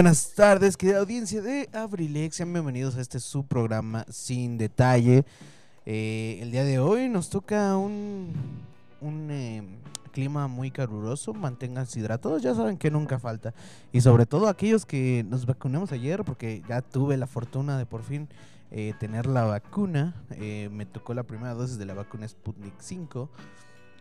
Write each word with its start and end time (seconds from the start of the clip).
Buenas 0.00 0.32
tardes, 0.32 0.78
querida 0.78 1.00
audiencia 1.00 1.42
de 1.42 1.68
Abrilex. 1.74 2.36
Sean 2.36 2.50
bienvenidos 2.54 2.96
a 2.96 3.02
este 3.02 3.20
su 3.20 3.44
programa 3.44 4.06
Sin 4.08 4.56
Detalle. 4.56 5.26
Eh, 5.84 6.38
el 6.40 6.50
día 6.50 6.64
de 6.64 6.78
hoy 6.78 7.10
nos 7.10 7.28
toca 7.28 7.76
un, 7.76 8.32
un 9.02 9.30
eh, 9.30 9.62
clima 10.10 10.48
muy 10.48 10.70
caluroso. 10.70 11.34
Manténganse 11.34 12.00
hidratados, 12.00 12.40
ya 12.40 12.54
saben 12.54 12.78
que 12.78 12.90
nunca 12.90 13.18
falta. 13.18 13.52
Y 13.92 14.00
sobre 14.00 14.24
todo 14.24 14.48
aquellos 14.48 14.86
que 14.86 15.22
nos 15.28 15.44
vacunamos 15.44 15.92
ayer, 15.92 16.24
porque 16.24 16.62
ya 16.66 16.80
tuve 16.80 17.18
la 17.18 17.26
fortuna 17.26 17.76
de 17.76 17.84
por 17.84 18.02
fin 18.02 18.26
eh, 18.70 18.94
tener 18.98 19.26
la 19.26 19.44
vacuna. 19.44 20.14
Eh, 20.30 20.70
me 20.72 20.86
tocó 20.86 21.12
la 21.12 21.24
primera 21.24 21.52
dosis 21.52 21.76
de 21.76 21.84
la 21.84 21.92
vacuna 21.92 22.26
Sputnik 22.26 22.72
5. 22.78 23.28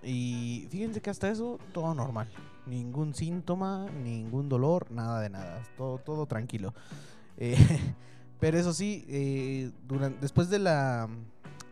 Y 0.03 0.67
fíjense 0.69 1.01
que 1.01 1.09
hasta 1.09 1.29
eso 1.29 1.59
todo 1.73 1.93
normal. 1.93 2.29
Ningún 2.65 3.13
síntoma, 3.13 3.87
ningún 4.03 4.47
dolor, 4.49 4.91
nada 4.91 5.19
de 5.21 5.29
nada. 5.29 5.63
Todo, 5.77 5.97
todo 5.97 6.25
tranquilo. 6.25 6.73
Eh, 7.37 7.55
pero 8.39 8.57
eso 8.57 8.73
sí, 8.73 9.05
eh, 9.09 9.71
durante, 9.87 10.19
después 10.21 10.49
de 10.49 10.59
la 10.59 11.09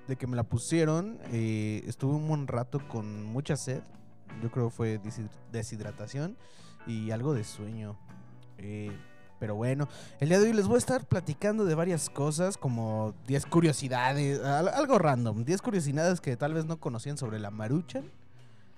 de 0.07 0.15
que 0.15 0.25
me 0.27 0.35
la 0.37 0.43
pusieron, 0.43 1.19
eh, 1.31 1.83
estuve 1.85 2.15
un 2.15 2.27
buen 2.27 2.47
rato 2.47 2.79
con 2.87 3.23
mucha 3.25 3.55
sed. 3.57 3.81
Yo 4.41 4.49
creo 4.51 4.69
que 4.69 4.75
fue 4.75 5.01
deshid- 5.01 5.29
deshidratación 5.51 6.37
y 6.85 7.11
algo 7.11 7.33
de 7.33 7.43
sueño. 7.43 7.97
Eh, 8.57 8.91
pero 9.39 9.55
bueno, 9.55 9.87
el 10.19 10.29
día 10.29 10.39
de 10.39 10.45
hoy 10.47 10.53
les 10.53 10.67
voy 10.67 10.75
a 10.75 10.79
estar 10.79 11.05
platicando 11.05 11.65
de 11.65 11.75
varias 11.75 12.09
cosas, 12.09 12.57
como 12.57 13.13
10 13.27 13.45
curiosidades, 13.45 14.43
al- 14.43 14.69
algo 14.69 14.97
random, 14.97 15.43
10 15.43 15.61
curiosidades 15.61 16.21
que 16.21 16.35
tal 16.37 16.53
vez 16.53 16.65
no 16.65 16.79
conocían 16.79 17.17
sobre 17.17 17.39
la 17.39 17.51
maruchan, 17.51 18.05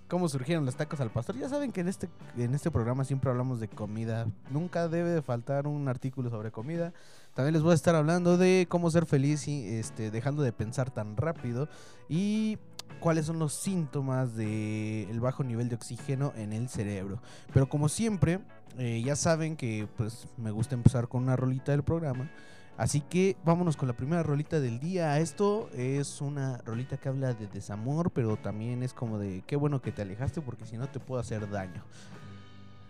cómo 0.07 0.27
surgieron 0.27 0.65
los 0.65 0.75
tacos 0.75 0.99
al 1.01 1.11
pastor. 1.11 1.37
Ya 1.37 1.47
saben 1.49 1.71
que 1.71 1.81
en 1.81 1.87
este, 1.87 2.09
en 2.35 2.55
este 2.55 2.71
programa 2.71 3.03
siempre 3.05 3.29
hablamos 3.29 3.59
de 3.59 3.67
comida, 3.67 4.25
nunca 4.49 4.87
debe 4.87 5.09
de 5.11 5.21
faltar 5.21 5.67
un 5.67 5.87
artículo 5.87 6.29
sobre 6.31 6.51
comida. 6.51 6.93
También 7.35 7.53
les 7.53 7.61
voy 7.61 7.73
a 7.73 7.75
estar 7.75 7.95
hablando 7.95 8.35
de 8.37 8.65
cómo 8.69 8.89
ser 8.89 9.05
feliz 9.05 9.47
y 9.47 9.67
este, 9.67 10.09
dejando 10.11 10.41
de 10.41 10.51
pensar 10.51 10.89
tan 10.89 11.15
rápido 11.15 11.69
y 12.09 12.57
cuáles 12.99 13.27
son 13.27 13.37
los 13.37 13.53
síntomas 13.53 14.35
del 14.35 15.19
bajo 15.21 15.43
nivel 15.43 15.69
de 15.69 15.75
oxígeno 15.75 16.33
en 16.35 16.53
el 16.53 16.69
cerebro. 16.69 17.21
Pero 17.53 17.69
como 17.69 17.87
siempre, 17.87 18.39
eh, 18.77 19.01
ya 19.03 19.15
saben 19.15 19.55
que 19.55 19.87
pues 19.97 20.27
me 20.37 20.51
gusta 20.51 20.75
empezar 20.75 21.07
con 21.07 21.23
una 21.23 21.35
rolita 21.35 21.71
del 21.71 21.83
programa. 21.83 22.29
Así 22.77 23.01
que 23.01 23.35
vámonos 23.43 23.75
con 23.75 23.89
la 23.89 23.93
primera 23.93 24.23
rolita 24.23 24.61
del 24.61 24.79
día. 24.79 25.19
Esto 25.19 25.69
es 25.75 26.21
una 26.21 26.59
rolita 26.59 26.95
que 26.95 27.09
habla 27.09 27.33
de 27.33 27.47
desamor, 27.47 28.11
pero 28.11 28.37
también 28.37 28.83
es 28.83 28.93
como 28.93 29.19
de 29.19 29.43
qué 29.45 29.57
bueno 29.57 29.81
que 29.81 29.91
te 29.91 30.01
alejaste 30.01 30.39
porque 30.39 30.65
si 30.65 30.77
no 30.77 30.87
te 30.87 31.01
puedo 31.01 31.19
hacer 31.19 31.49
daño. 31.49 31.83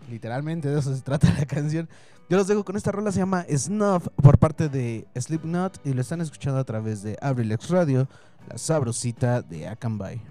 Literalmente 0.08 0.68
de 0.68 0.78
eso 0.78 0.94
se 0.94 1.02
trata 1.02 1.32
la 1.36 1.44
canción. 1.44 1.88
Yo 2.28 2.36
los 2.36 2.46
dejo 2.46 2.64
con 2.64 2.76
esta 2.76 2.92
rola, 2.92 3.10
se 3.10 3.18
llama 3.18 3.44
Snuff 3.52 4.06
por 4.22 4.38
parte 4.38 4.68
de 4.68 5.08
Slipknot 5.16 5.84
y 5.84 5.92
lo 5.92 6.00
están 6.00 6.20
escuchando 6.20 6.60
a 6.60 6.64
través 6.64 7.02
de 7.02 7.18
Abrilex 7.20 7.68
Radio, 7.70 8.08
la 8.48 8.56
sabrosita 8.56 9.42
de 9.42 9.66
Akanbay. 9.66 10.22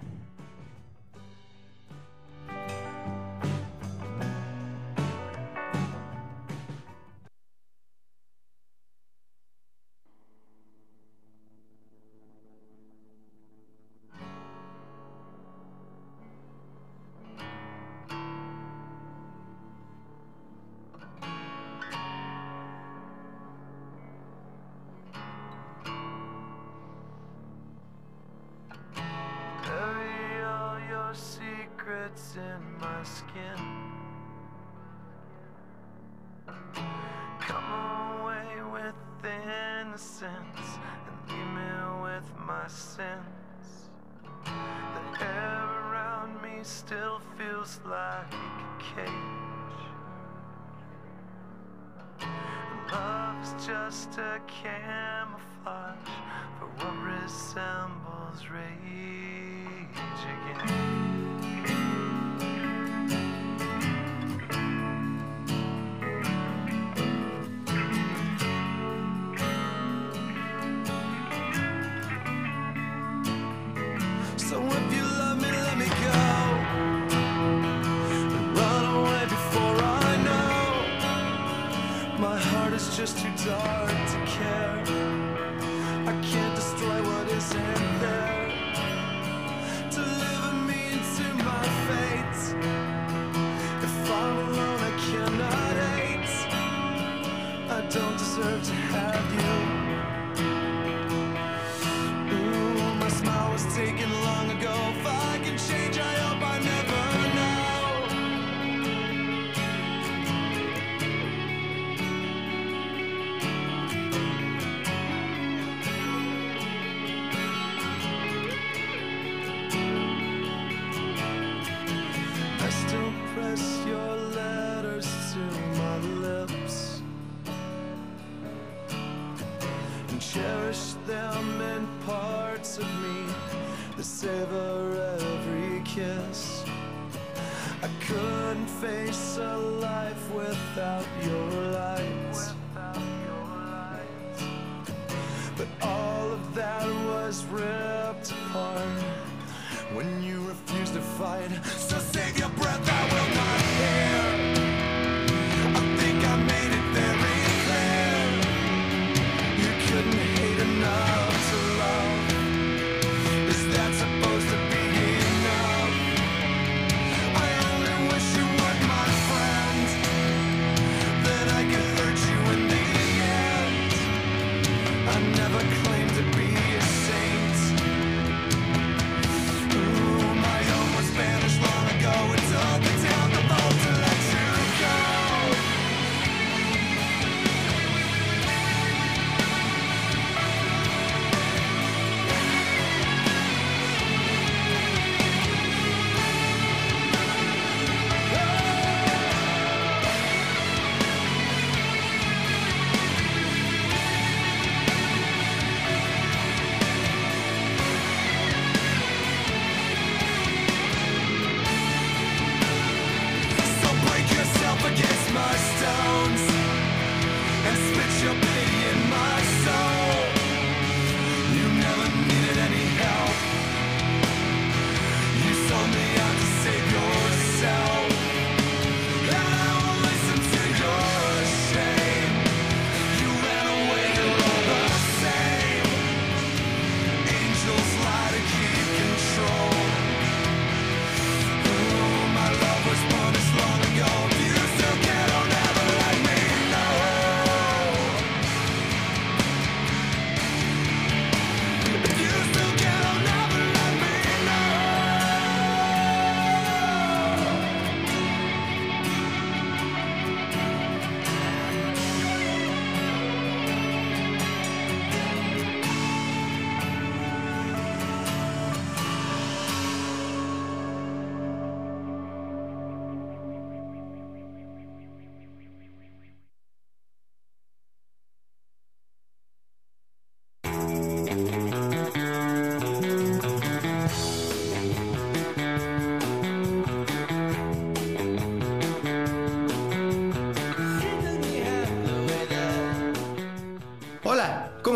stars. 83.50 83.89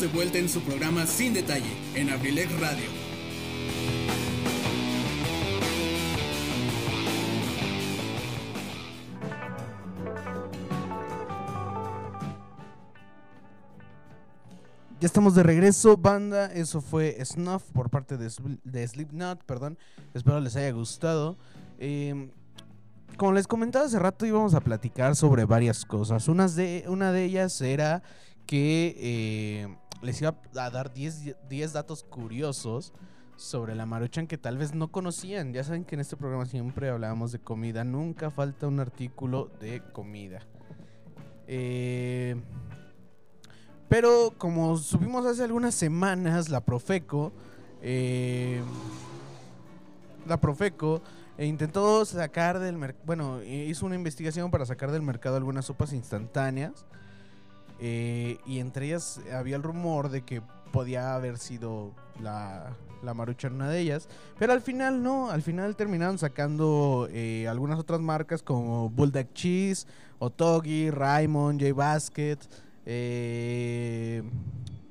De 0.00 0.06
vuelta 0.06 0.38
en 0.38 0.48
su 0.48 0.60
programa 0.60 1.06
Sin 1.06 1.34
Detalle, 1.34 1.72
en 1.96 2.10
Abrilex 2.10 2.52
Radio. 2.60 2.84
Ya 15.00 15.06
estamos 15.06 15.34
de 15.34 15.42
regreso, 15.42 15.96
banda. 15.96 16.46
Eso 16.46 16.80
fue 16.80 17.18
Snuff 17.24 17.64
por 17.72 17.90
parte 17.90 18.16
de, 18.16 18.30
de 18.62 18.86
Slipknot, 18.86 19.42
perdón. 19.42 19.78
Espero 20.14 20.38
les 20.38 20.54
haya 20.54 20.70
gustado. 20.70 21.36
Eh, 21.80 22.30
como 23.16 23.32
les 23.32 23.48
comentaba 23.48 23.86
hace 23.86 23.98
rato, 23.98 24.26
íbamos 24.26 24.54
a 24.54 24.60
platicar 24.60 25.16
sobre 25.16 25.44
varias 25.44 25.84
cosas. 25.84 26.28
Unas 26.28 26.54
de, 26.54 26.84
una 26.86 27.10
de 27.10 27.24
ellas 27.24 27.60
era 27.60 28.04
que 28.46 28.96
eh, 28.98 29.76
les 30.02 30.20
iba 30.20 30.34
a 30.56 30.70
dar 30.70 30.92
10, 30.92 31.36
10 31.48 31.72
datos 31.72 32.04
curiosos 32.04 32.92
sobre 33.38 33.74
la 33.76 33.86
maruchan 33.86 34.26
que 34.26 34.36
tal 34.36 34.58
vez 34.58 34.74
no 34.74 34.88
conocían. 34.88 35.52
Ya 35.52 35.64
saben 35.64 35.84
que 35.84 35.94
en 35.94 36.00
este 36.00 36.16
programa 36.16 36.44
siempre 36.46 36.90
hablábamos 36.90 37.32
de 37.32 37.38
comida. 37.38 37.84
Nunca 37.84 38.30
falta 38.30 38.66
un 38.66 38.80
artículo 38.80 39.50
de 39.60 39.80
comida. 39.92 40.40
Eh, 41.46 42.36
pero 43.88 44.34
como 44.36 44.76
subimos 44.76 45.24
hace 45.24 45.44
algunas 45.44 45.74
semanas, 45.74 46.50
la 46.50 46.60
Profeco, 46.60 47.32
eh, 47.80 48.60
la 50.26 50.38
Profeco 50.38 51.00
eh, 51.38 51.46
intentó 51.46 52.04
sacar 52.04 52.58
del 52.58 52.76
mercado, 52.76 53.04
bueno, 53.06 53.42
hizo 53.42 53.86
una 53.86 53.94
investigación 53.94 54.50
para 54.50 54.66
sacar 54.66 54.90
del 54.90 55.02
mercado 55.02 55.36
algunas 55.36 55.64
sopas 55.64 55.92
instantáneas. 55.92 56.84
Eh, 57.78 58.38
y 58.46 58.58
entre 58.58 58.86
ellas 58.86 59.20
había 59.32 59.56
el 59.56 59.62
rumor 59.62 60.08
de 60.10 60.22
que 60.22 60.42
podía 60.72 61.14
haber 61.14 61.38
sido 61.38 61.92
la, 62.20 62.76
la 63.02 63.14
Maruchan 63.14 63.54
una 63.54 63.68
de 63.68 63.80
ellas. 63.80 64.08
Pero 64.38 64.52
al 64.52 64.60
final 64.60 65.02
no, 65.02 65.30
al 65.30 65.42
final 65.42 65.76
terminaron 65.76 66.18
sacando 66.18 67.08
eh, 67.10 67.46
algunas 67.48 67.78
otras 67.78 68.00
marcas 68.00 68.42
como 68.42 68.90
Bulldog 68.90 69.32
Cheese, 69.32 69.86
Otogi, 70.18 70.90
Raymond, 70.90 71.60
J 71.60 71.74
Basket, 71.74 72.38
eh, 72.86 74.22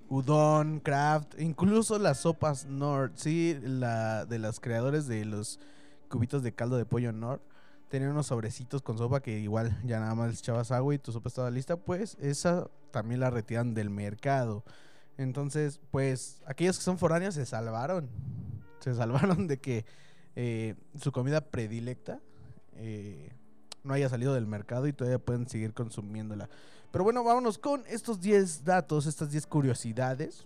Udon, 0.10 0.80
Kraft, 0.80 1.40
incluso 1.40 2.00
las 2.00 2.20
sopas 2.20 2.66
Nord, 2.66 3.12
sí, 3.16 3.58
la 3.62 4.26
de 4.26 4.40
los 4.40 4.60
creadores 4.60 5.08
de 5.08 5.26
los 5.26 5.60
cubitos 6.08 6.44
de 6.44 6.54
caldo 6.54 6.78
de 6.78 6.86
pollo 6.86 7.12
Nord. 7.12 7.42
Tenían 7.90 8.12
unos 8.12 8.28
sobrecitos 8.28 8.82
con 8.82 8.98
sopa 8.98 9.22
que 9.22 9.40
igual 9.40 9.80
ya 9.86 10.00
nada 10.00 10.14
más 10.14 10.38
echabas 10.38 10.72
agua 10.72 10.94
y 10.94 11.00
tu 11.00 11.12
sopa 11.12 11.30
estaba 11.30 11.50
lista, 11.50 11.78
pues 11.78 12.18
esa 12.20 12.70
también 12.92 13.20
la 13.20 13.30
retiran 13.30 13.74
del 13.74 13.90
mercado. 13.90 14.64
Entonces, 15.18 15.80
pues 15.92 16.42
aquellos 16.46 16.78
que 16.78 16.84
son 16.84 16.98
foráneos 16.98 17.36
se 17.36 17.46
salvaron. 17.46 18.10
Se 18.80 18.94
salvaron 18.94 19.48
de 19.48 19.60
que 19.60 19.86
eh, 20.36 20.76
su 21.02 21.12
comida 21.12 21.42
predilecta 21.42 22.20
eh, 22.76 23.32
no 23.84 23.94
haya 23.94 24.10
salido 24.10 24.34
del 24.34 24.46
mercado 24.46 24.88
y 24.88 24.94
todavía 24.94 25.20
pueden 25.20 25.48
seguir 25.48 25.74
consumiéndola. 25.74 26.50
Pero 26.92 27.04
bueno, 27.04 27.24
vámonos 27.24 27.58
con 27.58 27.84
estos 27.88 28.22
10 28.22 28.64
datos, 28.64 29.08
estas 29.08 29.32
10 29.32 29.48
curiosidades 29.48 30.46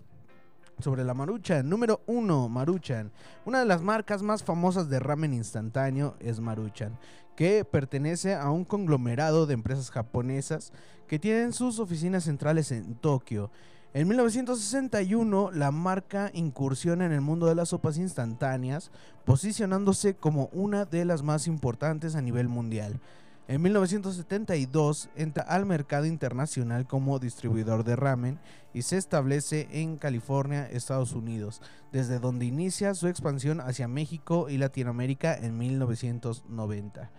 sobre 0.80 1.04
la 1.04 1.14
Maruchan. 1.14 1.68
Número 1.68 2.00
1, 2.06 2.48
Maruchan. 2.48 3.12
Una 3.44 3.60
de 3.60 3.66
las 3.66 3.82
marcas 3.82 4.22
más 4.22 4.42
famosas 4.42 4.88
de 4.88 4.98
ramen 4.98 5.34
instantáneo 5.34 6.16
es 6.20 6.40
Maruchan, 6.40 6.98
que 7.36 7.64
pertenece 7.64 8.34
a 8.34 8.50
un 8.50 8.64
conglomerado 8.64 9.46
de 9.46 9.54
empresas 9.54 9.90
japonesas 9.90 10.72
que 11.06 11.18
tienen 11.18 11.52
sus 11.52 11.78
oficinas 11.78 12.24
centrales 12.24 12.72
en 12.72 12.94
Tokio. 12.94 13.50
En 13.94 14.08
1961, 14.08 15.50
la 15.52 15.70
marca 15.70 16.30
incursiona 16.32 17.04
en 17.04 17.12
el 17.12 17.20
mundo 17.20 17.46
de 17.46 17.54
las 17.54 17.68
sopas 17.70 17.98
instantáneas, 17.98 18.90
posicionándose 19.26 20.14
como 20.14 20.48
una 20.52 20.86
de 20.86 21.04
las 21.04 21.22
más 21.22 21.46
importantes 21.46 22.14
a 22.14 22.22
nivel 22.22 22.48
mundial. 22.48 23.00
En 23.48 23.60
1972 23.60 25.10
entra 25.16 25.42
al 25.42 25.66
mercado 25.66 26.06
internacional 26.06 26.86
como 26.86 27.18
distribuidor 27.18 27.82
de 27.82 27.96
ramen 27.96 28.38
y 28.72 28.82
se 28.82 28.96
establece 28.96 29.68
en 29.72 29.96
California, 29.96 30.68
Estados 30.70 31.12
Unidos, 31.12 31.60
desde 31.90 32.20
donde 32.20 32.46
inicia 32.46 32.94
su 32.94 33.08
expansión 33.08 33.60
hacia 33.60 33.88
México 33.88 34.48
y 34.48 34.58
Latinoamérica 34.58 35.36
en 35.36 35.58
1990. 35.58 37.10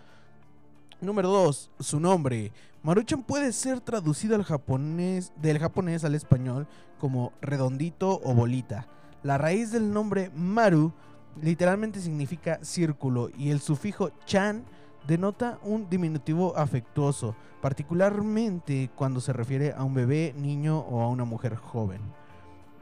Número 1.02 1.30
2. 1.30 1.72
Su 1.80 2.00
nombre. 2.00 2.54
Maruchan 2.82 3.24
puede 3.24 3.52
ser 3.52 3.82
traducido 3.82 4.36
al 4.36 4.44
japonés, 4.44 5.34
del 5.42 5.60
japonés 5.60 6.06
al 6.06 6.16
español 6.16 6.68
como 7.00 7.34
redondito 7.42 8.22
o 8.24 8.34
bolita. 8.34 8.88
La 9.24 9.38
raíz 9.38 9.72
del 9.72 9.92
nombre 9.92 10.32
Maru 10.34 10.94
literalmente 11.42 12.00
significa 12.00 12.60
círculo 12.62 13.30
y 13.38 13.50
el 13.50 13.60
sufijo 13.60 14.12
chan 14.26 14.64
denota 15.08 15.60
un 15.64 15.90
diminutivo 15.90 16.56
afectuoso, 16.58 17.36
particularmente 17.62 18.90
cuando 18.96 19.20
se 19.20 19.34
refiere 19.34 19.74
a 19.74 19.84
un 19.84 19.94
bebé, 19.94 20.34
niño 20.38 20.80
o 20.80 21.02
a 21.02 21.10
una 21.10 21.26
mujer 21.26 21.56
joven. 21.56 22.02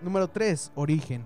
Número 0.01 0.27
3. 0.27 0.71
Origen. 0.75 1.25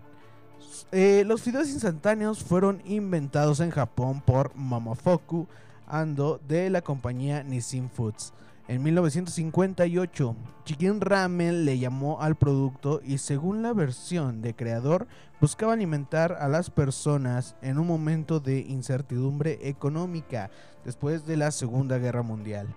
Eh, 0.92 1.24
los 1.26 1.42
fideos 1.42 1.70
instantáneos 1.70 2.44
fueron 2.44 2.82
inventados 2.86 3.60
en 3.60 3.72
Japón 3.72 4.22
por 4.26 4.56
Mamafoku 4.56 5.48
Ando 5.88 6.40
de 6.48 6.70
la 6.70 6.82
compañía 6.82 7.44
Nissin 7.44 7.90
Foods. 7.90 8.34
En 8.68 8.82
1958, 8.82 10.36
Chicken 10.64 11.00
Ramen 11.00 11.66
le 11.66 11.78
llamó 11.78 12.20
al 12.22 12.36
producto 12.36 13.00
y 13.06 13.20
según 13.20 13.62
la 13.62 13.74
versión 13.74 14.42
de 14.42 14.56
creador, 14.56 15.08
buscaba 15.40 15.74
alimentar 15.74 16.34
a 16.40 16.48
las 16.48 16.72
personas 16.72 17.56
en 17.62 17.78
un 17.78 17.86
momento 17.86 18.40
de 18.40 18.62
incertidumbre 18.62 19.60
económica 19.70 20.50
después 20.86 21.26
de 21.26 21.36
la 21.36 21.52
Segunda 21.52 21.98
Guerra 21.98 22.22
Mundial. 22.22 22.68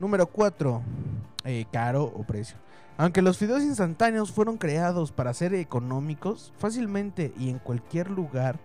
Número 0.00 0.26
4. 0.26 0.82
Eh, 1.44 1.66
caro 1.70 2.04
o 2.04 2.24
precio. 2.24 2.56
Aunque 2.96 3.22
los 3.22 3.38
fideos 3.38 3.62
instantáneos 3.62 4.32
fueron 4.32 4.56
creados 4.56 5.12
para 5.12 5.32
ser 5.32 5.54
económicos, 5.54 6.52
fácilmente 6.58 7.32
y 7.38 7.48
en 7.48 7.60
cualquier 7.60 8.10
lugar, 8.10 8.58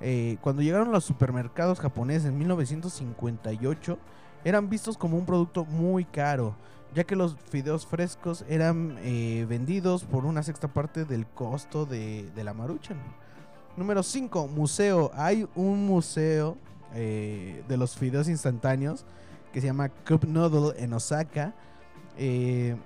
eh, 0.00 0.36
cuando 0.42 0.62
llegaron 0.62 0.88
a 0.88 0.92
los 0.92 1.04
supermercados 1.04 1.80
japoneses 1.80 2.26
en 2.26 2.38
1958, 2.38 3.98
eran 4.44 4.68
vistos 4.68 4.96
como 4.96 5.16
un 5.16 5.26
producto 5.26 5.64
muy 5.64 6.04
caro, 6.04 6.54
ya 6.94 7.04
que 7.04 7.16
los 7.16 7.36
fideos 7.50 7.86
frescos 7.86 8.44
eran 8.48 8.98
eh, 9.00 9.46
vendidos 9.48 10.04
por 10.04 10.24
una 10.24 10.42
sexta 10.42 10.68
parte 10.68 11.04
del 11.04 11.26
costo 11.26 11.86
de, 11.86 12.30
la 12.36 12.54
maruchan. 12.54 12.98
Número 13.76 14.02
5, 14.02 14.48
museo. 14.48 15.10
Hay 15.14 15.48
un 15.54 15.86
museo 15.86 16.56
eh, 16.94 17.62
de 17.68 17.76
los 17.76 17.96
fideos 17.96 18.28
instantáneos 18.28 19.04
que 19.52 19.60
se 19.60 19.66
llama 19.66 19.88
Cup 19.88 20.26
Noodle 20.26 20.82
en 20.82 20.92
Osaka. 20.92 21.54
Eh, 22.16 22.76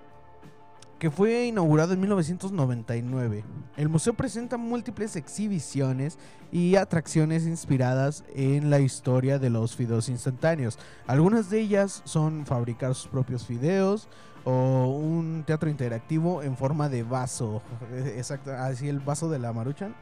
que 1.02 1.10
fue 1.10 1.46
inaugurado 1.46 1.94
en 1.94 2.00
1999. 2.00 3.42
El 3.76 3.88
museo 3.88 4.14
presenta 4.14 4.56
múltiples 4.56 5.16
exhibiciones 5.16 6.16
y 6.52 6.76
atracciones 6.76 7.44
inspiradas 7.44 8.22
en 8.36 8.70
la 8.70 8.78
historia 8.78 9.40
de 9.40 9.50
los 9.50 9.74
fideos 9.74 10.08
instantáneos. 10.08 10.78
Algunas 11.08 11.50
de 11.50 11.58
ellas 11.58 12.02
son 12.04 12.46
fabricar 12.46 12.94
sus 12.94 13.08
propios 13.08 13.44
fideos 13.44 14.06
o 14.44 14.96
un 14.96 15.42
teatro 15.44 15.68
interactivo 15.68 16.40
en 16.40 16.56
forma 16.56 16.88
de 16.88 17.02
vaso. 17.02 17.62
Exacto, 18.16 18.52
así 18.52 18.88
el 18.88 19.00
vaso 19.00 19.28
de 19.28 19.40
la 19.40 19.52
Maruchan. 19.52 19.96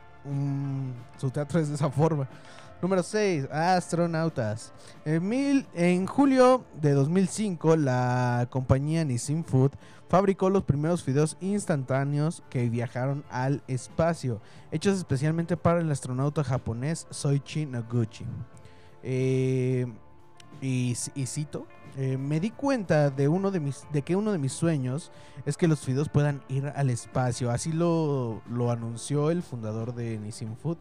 Su 1.17 1.31
teatro 1.31 1.61
es 1.61 1.71
de 1.71 1.77
esa 1.77 1.89
forma. 1.89 2.29
Número 2.83 3.03
6, 3.03 3.49
astronautas. 3.53 4.73
En, 5.05 5.29
mil, 5.29 5.67
en 5.75 6.07
julio 6.07 6.65
de 6.81 6.93
2005, 6.93 7.77
la 7.77 8.47
compañía 8.49 9.05
Nissin 9.05 9.45
Food 9.45 9.73
fabricó 10.09 10.49
los 10.49 10.65
primeros 10.65 11.03
fideos 11.03 11.37
instantáneos 11.43 12.43
que 12.49 12.71
viajaron 12.71 13.23
al 13.31 13.63
espacio, 13.69 14.41
hechos 14.71 14.97
especialmente 14.97 15.59
para 15.59 15.81
el 15.81 15.91
astronauta 15.91 16.43
japonés 16.43 17.07
Soichi 17.11 17.67
Noguchi. 17.67 18.25
Eh, 19.03 19.87
y, 20.63 20.95
cito, 21.27 21.67
eh, 21.99 22.17
me 22.17 22.41
di 22.41 22.51
cuenta 22.51 23.11
de, 23.11 23.29
uno 23.29 23.51
de, 23.51 23.61
mis, 23.61 23.87
de 23.93 24.01
que 24.01 24.17
uno 24.17 24.33
de 24.33 24.39
mis 24.39 24.55
sueños 24.55 25.13
es 25.45 25.59
que 25.59 25.69
los 25.69 25.81
fideos 25.81 26.09
puedan 26.09 26.43
ir 26.49 26.73
al 26.75 26.89
espacio. 26.89 27.51
Así 27.51 27.73
lo, 27.73 28.41
lo 28.49 28.71
anunció 28.71 29.31
el 29.31 29.43
fundador 29.43 29.95
de 29.95 30.19
Nissin 30.19 30.57
Food. 30.57 30.79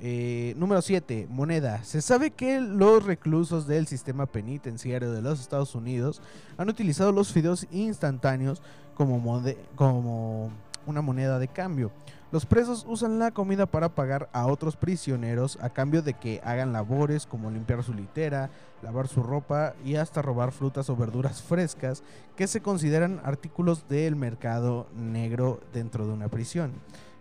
Eh, 0.00 0.54
número 0.56 0.82
7. 0.82 1.28
Moneda. 1.30 1.84
Se 1.84 2.02
sabe 2.02 2.30
que 2.30 2.60
los 2.60 3.04
reclusos 3.04 3.66
del 3.66 3.86
sistema 3.86 4.26
penitenciario 4.26 5.12
de 5.12 5.22
los 5.22 5.40
Estados 5.40 5.74
Unidos 5.74 6.20
han 6.56 6.68
utilizado 6.68 7.12
los 7.12 7.32
fideos 7.32 7.66
instantáneos 7.70 8.62
como, 8.94 9.42
como 9.76 10.50
una 10.86 11.02
moneda 11.02 11.38
de 11.38 11.48
cambio. 11.48 11.92
Los 12.32 12.46
presos 12.46 12.86
usan 12.88 13.18
la 13.18 13.30
comida 13.30 13.66
para 13.66 13.90
pagar 13.90 14.30
a 14.32 14.46
otros 14.46 14.74
prisioneros 14.76 15.58
a 15.60 15.68
cambio 15.68 16.00
de 16.00 16.14
que 16.14 16.40
hagan 16.42 16.72
labores 16.72 17.26
como 17.26 17.50
limpiar 17.50 17.84
su 17.84 17.92
litera, 17.92 18.48
lavar 18.82 19.06
su 19.06 19.22
ropa 19.22 19.74
y 19.84 19.96
hasta 19.96 20.22
robar 20.22 20.50
frutas 20.50 20.88
o 20.88 20.96
verduras 20.96 21.42
frescas 21.42 22.02
que 22.34 22.46
se 22.46 22.62
consideran 22.62 23.20
artículos 23.22 23.86
del 23.86 24.16
mercado 24.16 24.86
negro 24.96 25.60
dentro 25.74 26.06
de 26.06 26.12
una 26.14 26.28
prisión. 26.28 26.72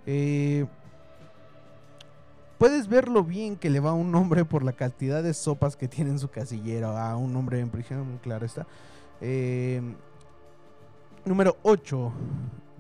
Eh, 0.06 0.66
puedes 2.62 2.88
ver 2.88 3.10
lo 3.10 3.24
bien 3.24 3.56
que 3.56 3.72
le 3.72 3.80
va 3.80 3.90
a 3.90 3.94
un 3.94 4.14
hombre 4.14 4.46
por 4.46 4.62
la 4.62 4.74
cantidad 4.74 5.24
de 5.24 5.34
sopas 5.34 5.76
que 5.76 5.88
tiene 5.88 6.12
en 6.12 6.20
su 6.20 6.30
casillero 6.30 6.96
a 6.96 7.18
un 7.18 7.36
hombre 7.36 7.60
en 7.60 7.72
prisión, 7.72 8.20
claro 8.22 8.46
está. 8.46 8.68
Eh, 9.20 9.82
número 11.26 11.58
8. 11.64 12.14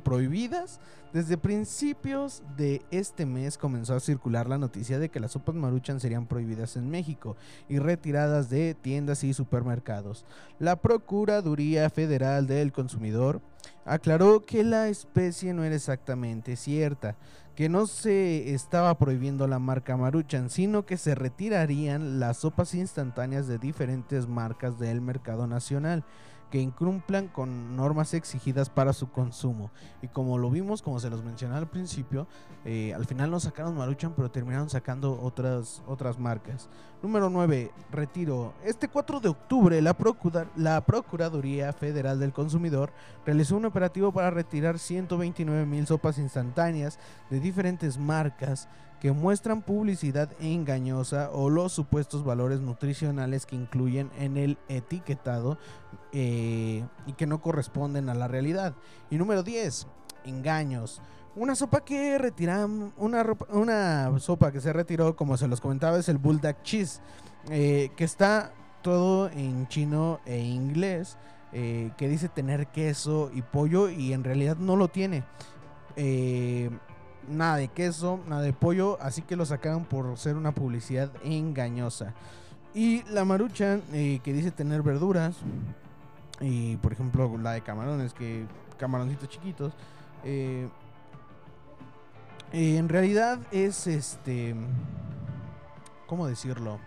Prohibidas. 0.03 0.79
Desde 1.13 1.35
principios 1.35 2.43
de 2.55 2.83
este 2.91 3.25
mes 3.25 3.57
comenzó 3.57 3.95
a 3.95 3.99
circular 3.99 4.47
la 4.47 4.59
noticia 4.59 4.99
de 4.99 5.09
que 5.09 5.19
las 5.19 5.31
sopas 5.31 5.55
maruchan 5.55 5.99
serían 5.99 6.27
prohibidas 6.27 6.77
en 6.77 6.87
México 6.87 7.35
y 7.67 7.79
retiradas 7.79 8.51
de 8.51 8.75
tiendas 8.75 9.23
y 9.23 9.33
supermercados. 9.33 10.25
La 10.59 10.75
Procuraduría 10.75 11.89
Federal 11.89 12.45
del 12.45 12.71
Consumidor 12.71 13.41
aclaró 13.83 14.45
que 14.45 14.63
la 14.63 14.89
especie 14.89 15.53
no 15.53 15.63
era 15.63 15.75
exactamente 15.75 16.55
cierta, 16.55 17.15
que 17.55 17.69
no 17.69 17.85
se 17.85 18.53
estaba 18.53 18.97
prohibiendo 18.97 19.47
la 19.47 19.59
marca 19.59 19.97
Maruchan, 19.97 20.49
sino 20.49 20.85
que 20.85 20.97
se 20.97 21.15
retirarían 21.15 22.19
las 22.19 22.37
sopas 22.37 22.73
instantáneas 22.73 23.47
de 23.47 23.57
diferentes 23.57 24.27
marcas 24.27 24.79
del 24.79 25.01
mercado 25.01 25.47
nacional 25.47 26.03
que 26.51 26.59
incumplan 26.59 27.29
con 27.29 27.75
normas 27.75 28.13
exigidas 28.13 28.69
para 28.69 28.93
su 28.93 29.09
consumo. 29.09 29.71
Y 30.01 30.09
como 30.09 30.37
lo 30.37 30.51
vimos, 30.51 30.81
como 30.81 30.99
se 30.99 31.09
los 31.09 31.23
mencioné 31.23 31.55
al 31.55 31.67
principio, 31.67 32.27
eh, 32.65 32.93
al 32.93 33.05
final 33.05 33.31
no 33.31 33.39
sacaron 33.39 33.75
Maruchan, 33.75 34.13
pero 34.15 34.29
terminaron 34.29 34.69
sacando 34.69 35.19
otras, 35.19 35.81
otras 35.87 36.19
marcas. 36.19 36.69
Número 37.01 37.29
9, 37.29 37.71
retiro. 37.91 38.53
Este 38.63 38.87
4 38.89 39.21
de 39.21 39.29
octubre, 39.29 39.81
la, 39.81 39.97
Procura- 39.97 40.51
la 40.55 40.81
Procuraduría 40.85 41.73
Federal 41.73 42.19
del 42.19 42.33
Consumidor 42.33 42.91
realizó 43.25 43.55
un 43.55 43.65
operativo 43.65 44.11
para 44.11 44.29
retirar 44.29 44.77
129 44.77 45.65
mil 45.65 45.87
sopas 45.87 46.17
instantáneas 46.17 46.99
de 47.29 47.39
diferentes 47.39 47.97
marcas 47.97 48.67
que 48.99 49.11
muestran 49.11 49.63
publicidad 49.63 50.29
engañosa 50.39 51.31
o 51.33 51.49
los 51.49 51.71
supuestos 51.73 52.23
valores 52.23 52.59
nutricionales 52.59 53.47
que 53.47 53.55
incluyen 53.55 54.11
en 54.19 54.37
el 54.37 54.59
etiquetado 54.67 55.57
eh, 56.13 56.85
y 57.05 57.13
que 57.13 57.27
no 57.27 57.41
corresponden 57.41 58.09
a 58.09 58.13
la 58.13 58.27
realidad. 58.27 58.73
Y 59.09 59.17
número 59.17 59.43
10, 59.43 59.87
engaños. 60.25 61.01
Una 61.35 61.55
sopa 61.55 61.83
que 61.85 62.17
retiran, 62.17 62.93
una, 62.97 63.25
una 63.49 64.19
sopa 64.19 64.51
que 64.51 64.59
se 64.59 64.73
retiró, 64.73 65.15
como 65.15 65.37
se 65.37 65.47
los 65.47 65.61
comentaba, 65.61 65.97
es 65.97 66.09
el 66.09 66.17
Bulldog 66.17 66.61
Cheese, 66.63 67.01
eh, 67.49 67.91
que 67.95 68.03
está 68.03 68.51
todo 68.81 69.29
en 69.29 69.67
chino 69.67 70.19
e 70.25 70.39
inglés, 70.39 71.17
eh, 71.53 71.91
que 71.97 72.09
dice 72.09 72.27
tener 72.27 72.67
queso 72.67 73.31
y 73.33 73.41
pollo 73.41 73.89
y 73.89 74.13
en 74.13 74.23
realidad 74.23 74.57
no 74.57 74.75
lo 74.75 74.89
tiene. 74.89 75.23
Nada 77.29 77.57
de 77.57 77.67
queso, 77.67 78.19
nada 78.27 78.41
de 78.41 78.51
pollo, 78.51 78.97
así 78.99 79.21
que 79.21 79.35
lo 79.35 79.45
sacaron 79.45 79.85
por 79.85 80.17
ser 80.17 80.35
una 80.35 80.53
publicidad 80.53 81.11
engañosa. 81.23 82.13
Y 82.73 83.03
la 83.03 83.25
maruchan, 83.25 83.83
eh, 83.93 84.19
que 84.23 84.33
dice 84.33 84.51
tener 84.51 84.81
verduras, 84.81 85.37
y 86.41 86.75
por 86.77 86.91
ejemplo 86.91 87.37
la 87.37 87.53
de 87.53 87.61
camarones, 87.61 88.13
que 88.13 88.45
camaroncitos 88.77 89.29
chiquitos, 89.29 89.73
eh, 90.25 90.67
en 92.51 92.89
realidad 92.89 93.39
es 93.51 93.87
este, 93.87 94.55
¿cómo 96.07 96.27
decirlo? 96.27 96.79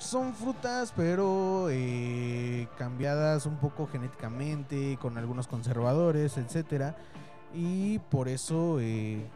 son 0.00 0.34
frutas, 0.34 0.92
pero 0.96 1.68
eh, 1.70 2.66
cambiadas 2.78 3.44
un 3.46 3.56
poco 3.56 3.86
genéticamente, 3.86 4.98
con 5.00 5.18
algunos 5.18 5.46
conservadores, 5.46 6.38
etcétera. 6.38 6.96
Y 7.54 7.98
por 7.98 8.28
eso 8.28 8.80
eh, 8.80 9.26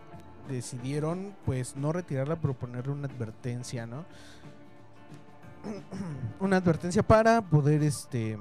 decidieron, 0.48 1.34
pues, 1.44 1.76
no 1.76 1.92
retirarla, 1.92 2.36
pero 2.36 2.54
ponerle 2.54 2.92
una 2.92 3.08
advertencia, 3.08 3.86
¿no? 3.86 4.06
una 6.40 6.56
advertencia 6.56 7.02
para 7.02 7.42
poder, 7.42 7.82
este, 7.82 8.38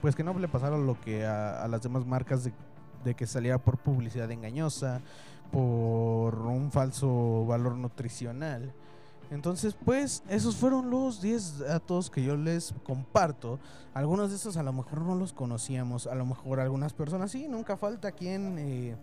pues, 0.00 0.14
que 0.14 0.24
no 0.24 0.38
le 0.38 0.48
pasara 0.48 0.76
lo 0.76 1.00
que 1.00 1.26
a, 1.26 1.66
las 1.68 1.82
demás 1.82 2.06
marcas 2.06 2.50
de, 3.04 3.14
que 3.14 3.26
saliera 3.26 3.58
por 3.58 3.78
publicidad 3.78 4.30
engañosa, 4.30 5.00
por 5.50 6.36
un 6.46 6.70
falso 6.70 7.44
valor 7.46 7.76
nutricional. 7.76 8.72
Entonces, 9.30 9.76
pues, 9.84 10.22
esos 10.28 10.56
fueron 10.56 10.90
los 10.90 11.22
10 11.22 11.60
datos 11.60 12.10
que 12.10 12.22
yo 12.22 12.36
les 12.36 12.74
comparto. 12.82 13.60
Algunos 13.94 14.30
de 14.30 14.36
estos 14.36 14.56
a 14.56 14.62
lo 14.62 14.72
mejor 14.72 15.02
no 15.02 15.14
los 15.14 15.32
conocíamos, 15.32 16.06
a 16.06 16.14
lo 16.14 16.26
mejor 16.26 16.60
algunas 16.60 16.92
personas 16.92 17.30
sí, 17.30 17.46
nunca 17.48 17.76
falta 17.76 18.10
quien 18.10 18.58
eh, 18.58 18.96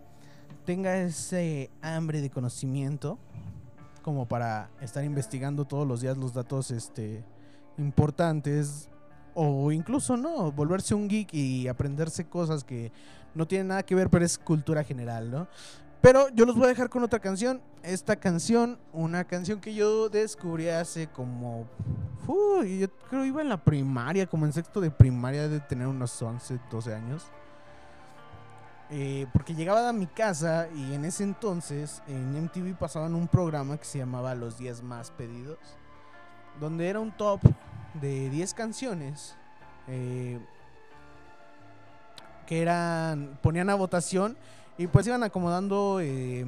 tenga 0.65 0.97
ese 0.97 1.69
hambre 1.81 2.21
de 2.21 2.29
conocimiento 2.29 3.17
como 4.07 4.25
para 4.25 4.69
estar 4.79 5.03
investigando 5.03 5.65
todos 5.65 5.85
los 5.85 5.99
días 5.99 6.15
los 6.15 6.33
datos 6.33 6.71
este, 6.71 7.25
importantes 7.77 8.89
o 9.33 9.69
incluso 9.73 10.15
no, 10.15 10.49
volverse 10.49 10.95
un 10.95 11.09
geek 11.09 11.33
y 11.33 11.67
aprenderse 11.67 12.23
cosas 12.23 12.63
que 12.63 12.93
no 13.35 13.45
tienen 13.45 13.67
nada 13.67 13.83
que 13.83 13.95
ver, 13.95 14.09
pero 14.09 14.23
es 14.23 14.37
cultura 14.37 14.81
general, 14.85 15.29
¿no? 15.29 15.49
Pero 15.99 16.29
yo 16.29 16.45
los 16.45 16.55
voy 16.55 16.63
a 16.63 16.67
dejar 16.69 16.89
con 16.89 17.03
otra 17.03 17.19
canción. 17.19 17.59
Esta 17.83 18.15
canción, 18.15 18.79
una 18.93 19.25
canción 19.25 19.59
que 19.59 19.73
yo 19.73 20.07
descubrí 20.07 20.69
hace 20.69 21.07
como. 21.07 21.67
Uy, 22.27 22.79
yo 22.79 22.87
creo 23.09 23.25
iba 23.25 23.41
en 23.41 23.49
la 23.49 23.61
primaria, 23.61 24.25
como 24.25 24.45
en 24.45 24.53
sexto 24.53 24.79
de 24.79 24.89
primaria, 24.89 25.49
de 25.49 25.59
tener 25.59 25.85
unos 25.85 26.21
11, 26.21 26.61
12 26.71 26.95
años. 26.95 27.25
Eh, 28.89 29.27
porque 29.33 29.53
llegaba 29.53 29.89
a 29.89 29.93
mi 29.93 30.07
casa 30.07 30.69
y 30.73 30.93
en 30.93 31.03
ese 31.03 31.23
entonces 31.23 32.01
en 32.07 32.41
MTV 32.41 32.77
pasaban 32.77 33.15
un 33.15 33.27
programa 33.27 33.77
que 33.77 33.83
se 33.83 33.97
llamaba 33.97 34.33
Los 34.33 34.57
10 34.57 34.83
más 34.83 35.11
pedidos. 35.11 35.57
Donde 36.59 36.87
era 36.87 36.99
un 36.99 37.11
top 37.11 37.41
de 37.95 38.29
10 38.29 38.53
canciones. 38.53 39.35
eh, 39.87 40.39
que 42.45 42.61
eran. 42.61 43.37
ponían 43.41 43.69
a 43.69 43.75
votación 43.75 44.37
y 44.77 44.87
pues 44.87 45.05
iban 45.05 45.21
acomodando 45.23 45.99
eh, 46.01 46.45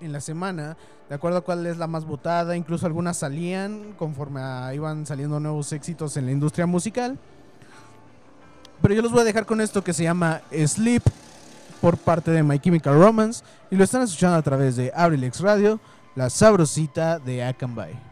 en 0.00 0.12
la 0.12 0.20
semana, 0.20 0.78
de 1.10 1.14
acuerdo 1.14 1.38
a 1.38 1.40
cuál 1.42 1.66
es 1.66 1.76
la 1.76 1.86
más 1.86 2.06
votada. 2.06 2.56
Incluso 2.56 2.86
algunas 2.86 3.18
salían 3.18 3.92
conforme 3.98 4.40
iban 4.74 5.04
saliendo 5.04 5.38
nuevos 5.40 5.72
éxitos 5.72 6.16
en 6.16 6.24
la 6.24 6.32
industria 6.32 6.64
musical. 6.64 7.18
Pero 8.80 8.94
yo 8.94 9.02
los 9.02 9.12
voy 9.12 9.20
a 9.20 9.24
dejar 9.24 9.44
con 9.44 9.60
esto 9.60 9.84
que 9.84 9.92
se 9.92 10.04
llama 10.04 10.40
Sleep 10.50 11.02
por 11.82 11.98
parte 11.98 12.30
de 12.30 12.44
My 12.44 12.60
Chemical 12.60 12.94
Romance. 12.94 13.44
Y 13.70 13.76
lo 13.76 13.84
están 13.84 14.02
escuchando 14.02 14.36
a 14.36 14.42
través 14.42 14.76
de 14.76 14.92
Abrilex 14.94 15.40
Radio, 15.40 15.80
la 16.14 16.30
sabrosita 16.30 17.18
de 17.18 17.44
Akanbay. 17.44 18.11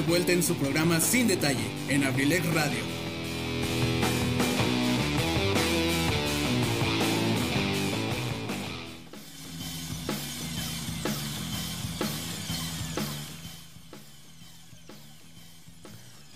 Vuelta 0.00 0.32
en 0.32 0.42
su 0.42 0.54
programa 0.56 1.00
Sin 1.00 1.28
Detalle 1.28 1.66
en 1.88 2.04
Abrilec 2.04 2.44
Radio. 2.54 2.78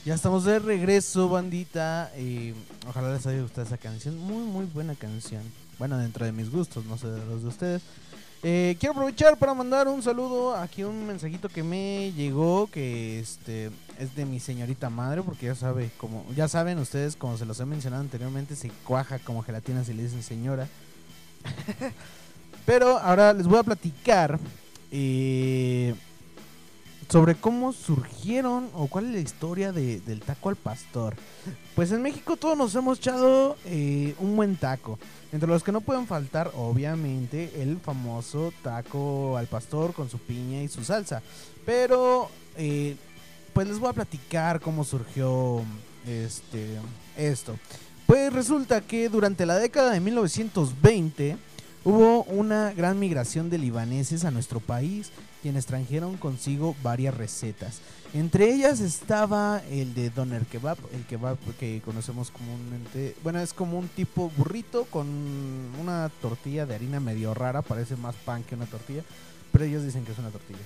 Ya 0.05 0.14
estamos 0.14 0.44
de 0.44 0.59
regreso, 0.59 1.31
bandita. 1.31 2.12
eh, 2.16 2.55
ojalá 2.87 3.14
les 3.14 3.27
haya 3.27 3.40
gustado 3.40 3.66
esa 3.66 3.79
canción. 3.79 4.18
Muy, 4.18 4.44
muy 4.44 4.66
buena 4.66 4.94
canción. 4.94 5.42
Bueno, 5.79 5.96
dentro 5.96 6.27
de 6.27 6.33
mis 6.33 6.50
gustos, 6.50 6.85
no 6.85 6.98
sé 6.98 7.09
de 7.09 7.24
los 7.24 7.42
de 7.42 7.48
ustedes. 7.48 7.83
Eh, 8.47 8.77
quiero 8.79 8.93
aprovechar 8.93 9.39
para 9.39 9.55
mandar 9.55 9.89
un 9.89 10.03
saludo. 10.03 10.55
Aquí 10.55 10.85
un 10.85 11.07
mensajito 11.07 11.49
que 11.49 11.63
me 11.63 12.13
llegó. 12.13 12.69
Que 12.71 13.19
este 13.19 13.71
es 13.99 14.15
de 14.15 14.27
mi 14.27 14.39
señorita 14.39 14.91
madre. 14.91 15.23
Porque 15.23 15.47
ya 15.47 15.55
sabe, 15.55 15.91
como 15.97 16.27
ya 16.37 16.47
saben 16.47 16.79
ustedes, 16.79 17.17
como 17.17 17.39
se 17.39 17.47
los 17.47 17.59
he 17.61 17.65
mencionado 17.65 18.03
anteriormente, 18.03 18.55
se 18.55 18.71
cuaja 18.85 19.19
como 19.19 19.43
gelatina 19.43 19.83
si 19.83 19.95
le 19.95 20.03
dicen 20.03 20.23
señora. 20.23 20.69
Pero 22.67 22.99
ahora 22.99 23.33
les 23.33 23.47
voy 23.47 23.59
a 23.59 23.63
platicar. 23.63 24.39
eh, 24.93 25.95
sobre 27.09 27.35
cómo 27.35 27.73
surgieron 27.73 28.69
o 28.75 28.87
cuál 28.87 29.07
es 29.07 29.12
la 29.12 29.19
historia 29.21 29.73
de- 29.73 30.01
del 30.01 30.21
taco 30.21 30.49
al 30.49 30.57
pastor. 30.57 31.14
Pues 31.75 31.90
en 31.93 32.03
México 32.03 32.37
todos 32.37 32.57
nos 32.57 32.75
hemos 32.75 32.99
echado 32.99 33.57
eh, 33.64 34.14
un 34.19 34.37
buen 34.37 34.57
taco. 34.57 34.99
Entre 35.33 35.49
los 35.49 35.62
que 35.64 35.73
no 35.73 35.81
pueden 35.81 36.07
faltar, 36.07 36.51
obviamente, 36.55 37.51
el 37.62 37.79
famoso 37.79 38.53
taco 38.62 39.37
al 39.37 39.47
pastor 39.47 39.93
con 39.93 40.09
su 40.09 40.19
piña 40.19 40.62
y 40.62 40.69
su 40.69 40.85
salsa. 40.85 41.23
Pero, 41.67 42.29
eh, 42.57 42.97
pues 43.53 43.67
les 43.69 43.79
voy 43.79 43.90
a 43.90 43.93
platicar 43.95 44.61
cómo 44.61 44.85
surgió 44.85 45.62
este, 46.07 46.79
esto. 47.17 47.57
Pues 48.07 48.33
resulta 48.33 48.81
que 48.83 49.09
durante 49.09 49.47
la 49.47 49.57
década 49.59 49.93
de 49.93 50.01
1920 50.01 51.37
hubo 51.85 52.23
una 52.25 52.73
gran 52.73 52.99
migración 52.99 53.51
de 53.51 53.59
libaneses 53.59 54.25
a 54.25 54.31
nuestro 54.31 54.61
país 54.61 55.11
quienes 55.45 55.67
trajeron 55.67 56.17
consigo 56.17 56.75
varias 56.83 57.15
recetas. 57.15 57.83
Entre 58.15 58.51
ellas 58.51 58.81
estaba 58.81 59.61
el 59.71 59.93
de 59.93 60.09
doner 60.09 60.47
kebab, 60.47 60.79
el 60.95 61.05
kebab 61.05 61.37
que 61.61 61.83
conocemos 61.85 62.31
comúnmente. 62.31 63.15
Bueno, 63.23 63.41
es 63.41 63.53
como 63.53 63.79
un 63.79 63.89
tipo 63.89 64.33
burrito 64.39 64.87
con 64.87 65.07
una 65.79 66.11
tortilla 66.23 66.65
de 66.65 66.77
harina 66.77 66.99
medio 66.99 67.35
rara, 67.35 67.61
parece 67.61 67.95
más 67.95 68.15
pan 68.15 68.43
que 68.43 68.55
una 68.55 68.65
tortilla, 68.65 69.03
pero 69.53 69.67
ellos 69.67 69.85
dicen 69.85 70.07
que 70.07 70.13
es 70.13 70.19
una 70.19 70.31
tortilla. 70.31 70.65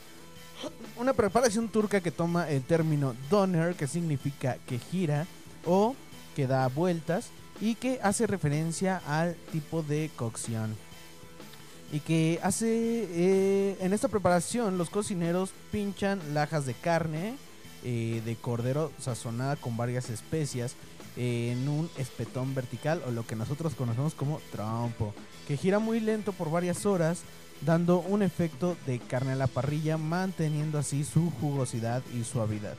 Una 0.97 1.13
preparación 1.13 1.69
turca 1.71 2.01
que 2.01 2.13
toma 2.13 2.49
el 2.49 2.63
término 2.63 3.17
doner, 3.29 3.75
que 3.75 3.89
significa 3.89 4.59
que 4.69 4.79
gira 4.79 5.27
o 5.67 5.97
que 6.37 6.47
da 6.47 6.69
vueltas 6.69 7.31
y 7.61 7.75
que 7.75 7.99
hace 8.01 8.29
referencia 8.29 9.03
al 9.09 9.35
tipo 9.51 9.83
de 9.83 10.09
cocción 10.15 10.77
y 11.91 12.01
que 12.01 12.39
hace 12.43 12.67
eh, 12.69 13.77
en 13.81 13.93
esta 13.93 14.09
preparación 14.09 14.77
los 14.77 14.91
cocineros 14.91 15.51
pinchan 15.73 16.21
lajas 16.35 16.67
de 16.67 16.75
carne 16.75 17.37
eh, 17.83 18.21
de 18.25 18.37
cordero 18.37 18.93
sazonada 18.99 19.57
con 19.57 19.77
varias 19.77 20.11
especias 20.11 20.75
eh, 21.17 21.51
en 21.53 21.69
un 21.69 21.89
espetón 21.97 22.55
vertical 22.55 23.03
o 23.07 23.11
lo 23.11 23.27
que 23.27 23.37
nosotros 23.37 23.75
conocemos 23.75 24.15
como 24.15 24.41
trompo 24.53 25.15
que 25.47 25.57
gira 25.57 25.79
muy 25.79 26.01
lento 26.01 26.33
por 26.33 26.51
varias 26.51 26.85
horas 26.85 27.23
dando 27.63 28.01
un 28.01 28.23
efecto 28.23 28.77
de 28.87 28.99
carne 28.99 29.33
a 29.33 29.37
la 29.37 29.47
parrilla 29.47 29.97
manteniendo 29.97 30.79
así 30.79 31.05
su 31.05 31.31
jugosidad 31.41 32.03
y 32.15 32.23
suavidad. 32.23 32.77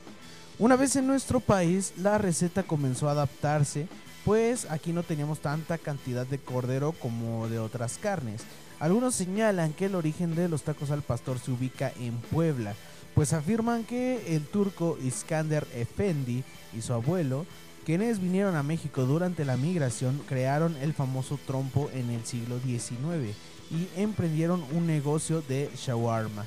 Una 0.58 0.76
vez 0.76 0.96
en 0.96 1.06
nuestro 1.06 1.40
país 1.40 1.92
la 1.98 2.16
receta 2.18 2.62
comenzó 2.62 3.08
a 3.08 3.12
adaptarse 3.12 3.88
pues 4.24 4.70
aquí 4.70 4.92
no 4.92 5.02
teníamos 5.02 5.40
tanta 5.40 5.78
cantidad 5.78 6.26
de 6.26 6.38
cordero 6.38 6.92
como 6.92 7.48
de 7.48 7.58
otras 7.58 7.98
carnes 7.98 8.42
algunos 8.80 9.14
señalan 9.14 9.74
que 9.74 9.86
el 9.86 9.94
origen 9.94 10.34
de 10.34 10.48
los 10.48 10.62
tacos 10.62 10.90
al 10.90 11.02
pastor 11.02 11.38
se 11.38 11.52
ubica 11.52 11.92
en 12.00 12.16
Puebla, 12.16 12.74
pues 13.14 13.34
afirman 13.34 13.84
que 13.84 14.34
el 14.34 14.46
turco 14.46 14.98
Iskander 15.04 15.66
Efendi 15.74 16.42
y 16.76 16.80
su 16.80 16.94
abuelo, 16.94 17.44
quienes 17.84 18.20
vinieron 18.20 18.56
a 18.56 18.62
México 18.62 19.04
durante 19.04 19.44
la 19.44 19.58
migración, 19.58 20.20
crearon 20.26 20.76
el 20.78 20.94
famoso 20.94 21.38
trompo 21.46 21.90
en 21.92 22.08
el 22.10 22.24
siglo 22.24 22.58
XIX 22.60 23.36
y 23.70 23.88
emprendieron 24.00 24.64
un 24.72 24.86
negocio 24.86 25.42
de 25.42 25.70
shawarma. 25.76 26.44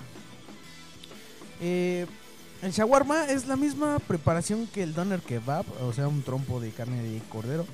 Eh, 1.61 2.07
el 2.63 2.71
shawarma 2.71 3.25
es 3.25 3.45
la 3.45 3.55
misma 3.55 3.99
preparación 3.99 4.67
que 4.67 4.83
el 4.83 4.93
doner 4.93 5.19
kebab, 5.21 5.65
o 5.83 5.93
sea, 5.93 6.07
un 6.07 6.23
trompo 6.23 6.59
de 6.59 6.71
carne 6.71 7.03
de 7.03 7.19
cordero, 7.29 7.65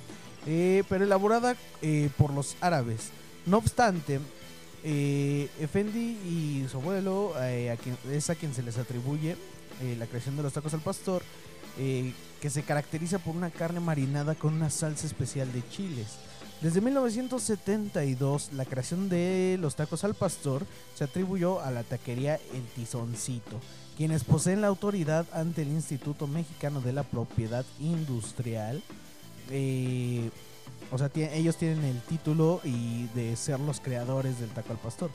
eh, 0.46 0.84
pero 0.90 1.04
elaborada 1.06 1.56
eh, 1.82 2.10
por 2.18 2.34
los 2.34 2.58
árabes. 2.60 3.12
No 3.46 3.58
obstante, 3.58 4.20
eh, 4.84 5.50
Effendi 5.60 6.18
y 6.26 6.66
su 6.70 6.78
abuelo, 6.78 7.34
eh, 7.40 7.76
es 8.12 8.30
a 8.30 8.36
quien 8.36 8.54
se 8.54 8.64
les 8.64 8.78
atribuye 8.78 9.36
eh, 9.82 9.96
la 9.98 10.08
creación 10.08 10.36
de 10.36 10.44
los 10.44 10.54
tacos 10.54 10.74
al 10.74 10.82
pastor, 10.82 11.24
eh, 11.78 12.14
que 12.42 12.50
se 12.50 12.64
caracteriza 12.64 13.20
por 13.20 13.36
una 13.36 13.50
carne 13.50 13.80
marinada 13.80 14.36
con 14.36 14.54
una 14.54 14.70
salsa 14.70 15.08
especial 15.08 15.52
de 15.54 15.68
chiles. 15.70 16.18
Desde 16.62 16.82
1972, 16.82 18.52
la 18.54 18.66
creación 18.66 19.08
de 19.08 19.58
los 19.62 19.76
tacos 19.76 20.04
al 20.04 20.16
pastor 20.16 20.66
se 20.96 21.06
atribuyó 21.06 21.62
a 21.62 21.72
la 21.72 21.84
taquería 21.84 22.36
El 22.54 22.66
Tizoncito, 22.76 23.62
quienes 23.96 24.26
poseen 24.26 24.60
la 24.60 24.68
autoridad 24.68 25.26
ante 25.32 25.62
el 25.62 25.70
Instituto 25.70 26.28
Mexicano 26.28 26.82
de 26.82 26.92
la 26.92 27.04
Propiedad 27.04 27.66
Industrial. 27.80 28.84
O 30.92 30.98
sea, 30.98 31.10
ellos 31.16 31.56
tienen 31.58 31.84
el 31.84 32.02
título 32.02 32.62
y 32.64 33.08
de 33.16 33.36
ser 33.36 33.60
los 33.60 33.80
creadores 33.80 34.40
del 34.40 34.50
taco 34.50 34.72
al 34.72 34.80
pastor. 34.80 35.12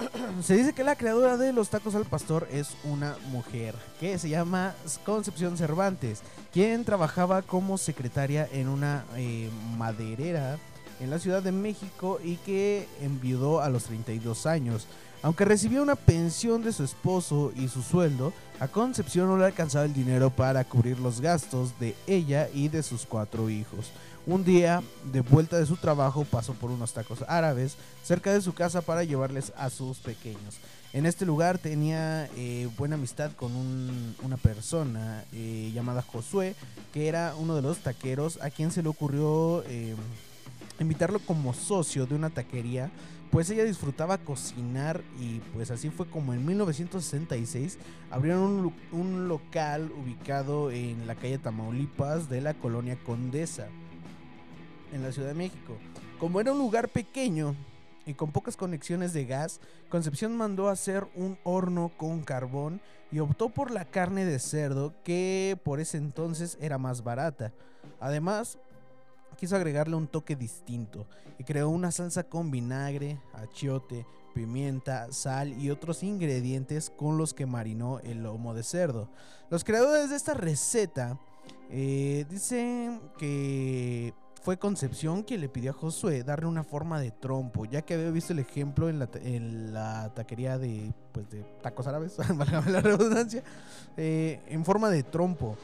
Se 0.42 0.56
dice 0.56 0.72
que 0.72 0.84
la 0.84 0.96
creadora 0.96 1.36
de 1.36 1.52
los 1.52 1.68
tacos 1.68 1.94
al 1.94 2.04
pastor 2.04 2.48
es 2.50 2.70
una 2.84 3.16
mujer 3.30 3.74
que 3.98 4.18
se 4.18 4.28
llama 4.28 4.74
Concepción 5.04 5.56
Cervantes, 5.56 6.22
quien 6.52 6.84
trabajaba 6.84 7.42
como 7.42 7.78
secretaria 7.78 8.48
en 8.52 8.68
una 8.68 9.04
eh, 9.16 9.50
maderera 9.76 10.58
en 11.00 11.10
la 11.10 11.18
Ciudad 11.18 11.42
de 11.42 11.52
México 11.52 12.20
y 12.22 12.36
que 12.36 12.86
enviudó 13.00 13.60
a 13.60 13.68
los 13.68 13.84
32 13.84 14.46
años. 14.46 14.86
Aunque 15.22 15.44
recibía 15.44 15.82
una 15.82 15.96
pensión 15.96 16.62
de 16.62 16.72
su 16.72 16.82
esposo 16.82 17.52
y 17.54 17.68
su 17.68 17.82
sueldo, 17.82 18.32
a 18.58 18.68
Concepción 18.68 19.26
no 19.26 19.36
le 19.36 19.44
alcanzaba 19.44 19.84
el 19.84 19.92
dinero 19.92 20.30
para 20.30 20.64
cubrir 20.64 20.98
los 20.98 21.20
gastos 21.20 21.78
de 21.78 21.94
ella 22.06 22.48
y 22.54 22.68
de 22.68 22.82
sus 22.82 23.04
cuatro 23.04 23.50
hijos. 23.50 23.90
Un 24.30 24.44
día, 24.44 24.80
de 25.12 25.22
vuelta 25.22 25.58
de 25.58 25.66
su 25.66 25.76
trabajo, 25.76 26.24
pasó 26.24 26.54
por 26.54 26.70
unos 26.70 26.92
tacos 26.92 27.24
árabes 27.26 27.76
cerca 28.04 28.32
de 28.32 28.40
su 28.40 28.52
casa 28.52 28.80
para 28.80 29.02
llevarles 29.02 29.52
a 29.56 29.70
sus 29.70 29.98
pequeños. 29.98 30.58
En 30.92 31.04
este 31.04 31.26
lugar 31.26 31.58
tenía 31.58 32.26
eh, 32.36 32.68
buena 32.78 32.94
amistad 32.94 33.32
con 33.32 33.56
un- 33.56 34.14
una 34.22 34.36
persona 34.36 35.24
eh, 35.32 35.72
llamada 35.74 36.02
Josué, 36.02 36.54
que 36.92 37.08
era 37.08 37.34
uno 37.36 37.56
de 37.56 37.62
los 37.62 37.78
taqueros 37.78 38.38
a 38.40 38.50
quien 38.50 38.70
se 38.70 38.84
le 38.84 38.88
ocurrió 38.88 39.64
eh, 39.66 39.96
invitarlo 40.78 41.18
como 41.18 41.52
socio 41.52 42.06
de 42.06 42.14
una 42.14 42.30
taquería, 42.30 42.88
pues 43.32 43.50
ella 43.50 43.64
disfrutaba 43.64 44.18
cocinar 44.18 45.02
y 45.20 45.40
pues 45.54 45.72
así 45.72 45.90
fue 45.90 46.06
como 46.06 46.34
en 46.34 46.46
1966 46.46 47.78
abrieron 48.12 48.42
un, 48.42 48.74
un 48.92 49.28
local 49.28 49.90
ubicado 50.00 50.70
en 50.70 51.08
la 51.08 51.16
calle 51.16 51.38
Tamaulipas 51.38 52.28
de 52.28 52.40
la 52.42 52.54
colonia 52.54 52.96
Condesa, 53.04 53.66
en 54.92 55.02
la 55.02 55.12
Ciudad 55.12 55.28
de 55.28 55.34
México. 55.34 55.76
Como 56.18 56.40
era 56.40 56.52
un 56.52 56.58
lugar 56.58 56.88
pequeño 56.88 57.54
y 58.06 58.14
con 58.14 58.32
pocas 58.32 58.56
conexiones 58.56 59.12
de 59.12 59.26
gas, 59.26 59.60
Concepción 59.88 60.36
mandó 60.36 60.68
a 60.68 60.72
hacer 60.72 61.06
un 61.14 61.38
horno 61.44 61.90
con 61.96 62.22
carbón 62.22 62.80
y 63.12 63.18
optó 63.18 63.48
por 63.48 63.70
la 63.70 63.84
carne 63.84 64.24
de 64.24 64.38
cerdo 64.38 64.94
que 65.04 65.58
por 65.64 65.80
ese 65.80 65.98
entonces 65.98 66.56
era 66.60 66.78
más 66.78 67.02
barata. 67.02 67.52
Además, 67.98 68.58
quiso 69.36 69.56
agregarle 69.56 69.96
un 69.96 70.06
toque 70.06 70.36
distinto 70.36 71.06
y 71.38 71.44
creó 71.44 71.70
una 71.70 71.90
salsa 71.90 72.24
con 72.24 72.50
vinagre, 72.50 73.18
achiote, 73.32 74.06
pimienta, 74.34 75.10
sal 75.12 75.52
y 75.60 75.70
otros 75.70 76.02
ingredientes 76.02 76.90
con 76.90 77.16
los 77.16 77.34
que 77.34 77.46
marinó 77.46 78.00
el 78.00 78.22
lomo 78.22 78.54
de 78.54 78.62
cerdo. 78.62 79.08
Los 79.48 79.64
creadores 79.64 80.10
de 80.10 80.16
esta 80.16 80.34
receta 80.34 81.18
eh, 81.70 82.26
dicen 82.28 83.00
que 83.18 84.12
fue 84.42 84.58
Concepción 84.58 85.22
quien 85.22 85.40
le 85.42 85.48
pidió 85.48 85.70
a 85.70 85.74
Josué 85.74 86.22
darle 86.22 86.46
una 86.46 86.64
forma 86.64 87.00
de 87.00 87.10
trompo, 87.10 87.66
ya 87.66 87.82
que 87.82 87.94
había 87.94 88.10
visto 88.10 88.32
el 88.32 88.38
ejemplo 88.38 88.88
en 88.88 89.72
la, 89.72 90.12
taquería 90.14 90.58
de, 90.58 90.92
pues, 91.12 91.26
tacos 91.62 91.86
árabes, 91.86 92.16
la 92.66 92.80
redundancia, 92.80 93.42
eh, 93.96 94.40
en 94.48 94.64
forma 94.64 94.90
de 94.90 95.02
trompo. 95.02 95.56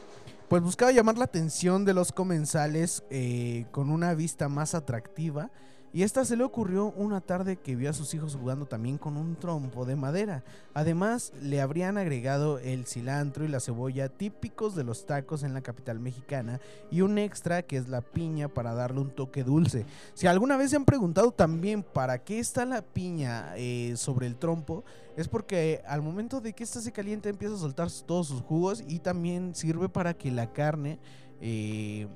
Pues 0.47 0.63
buscaba 0.63 0.91
llamar 0.91 1.17
la 1.17 1.25
atención 1.25 1.83
de 1.83 1.93
los 1.93 2.11
comensales 2.13 3.03
eh, 3.09 3.65
con 3.71 3.89
una 3.89 4.13
vista 4.13 4.47
más 4.47 4.75
atractiva. 4.75 5.49
Y 5.93 6.03
esta 6.03 6.25
se 6.25 6.35
le 6.35 6.43
ocurrió 6.43 6.91
una 6.91 7.21
tarde 7.21 7.55
que 7.55 7.75
vio 7.75 7.89
a 7.89 7.93
sus 7.93 8.13
hijos 8.13 8.35
jugando 8.35 8.65
también 8.65 8.97
con 8.97 9.17
un 9.17 9.35
trompo 9.35 9.85
de 9.85 9.95
madera. 9.95 10.43
Además, 10.73 11.31
le 11.41 11.61
habrían 11.61 11.97
agregado 11.97 12.59
el 12.59 12.85
cilantro 12.85 13.45
y 13.45 13.47
la 13.47 13.59
cebolla 13.59 14.09
típicos 14.09 14.75
de 14.75 14.83
los 14.83 15.05
tacos 15.05 15.43
en 15.43 15.53
la 15.53 15.61
capital 15.61 15.99
mexicana 15.99 16.59
y 16.91 17.01
un 17.01 17.17
extra 17.17 17.63
que 17.63 17.77
es 17.77 17.87
la 17.87 18.01
piña 18.01 18.47
para 18.47 18.73
darle 18.73 18.99
un 18.99 19.09
toque 19.11 19.43
dulce. 19.43 19.85
Si 20.13 20.27
alguna 20.27 20.57
vez 20.57 20.71
se 20.71 20.75
han 20.75 20.85
preguntado 20.85 21.31
también 21.31 21.83
para 21.83 22.23
qué 22.23 22.39
está 22.39 22.65
la 22.65 22.81
piña 22.81 23.53
eh, 23.55 23.93
sobre 23.95 24.27
el 24.27 24.35
trompo, 24.35 24.83
es 25.15 25.27
porque 25.27 25.81
al 25.87 26.01
momento 26.01 26.41
de 26.41 26.53
que 26.53 26.63
esta 26.63 26.81
se 26.81 26.91
calienta 26.91 27.29
empieza 27.29 27.55
a 27.55 27.59
soltar 27.59 27.89
todos 28.05 28.27
sus 28.27 28.41
jugos 28.41 28.83
y 28.87 28.99
también 28.99 29.55
sirve 29.55 29.89
para 29.89 30.13
que 30.13 30.31
la 30.31 30.51
carne 30.53 30.99
eh, 31.41 32.07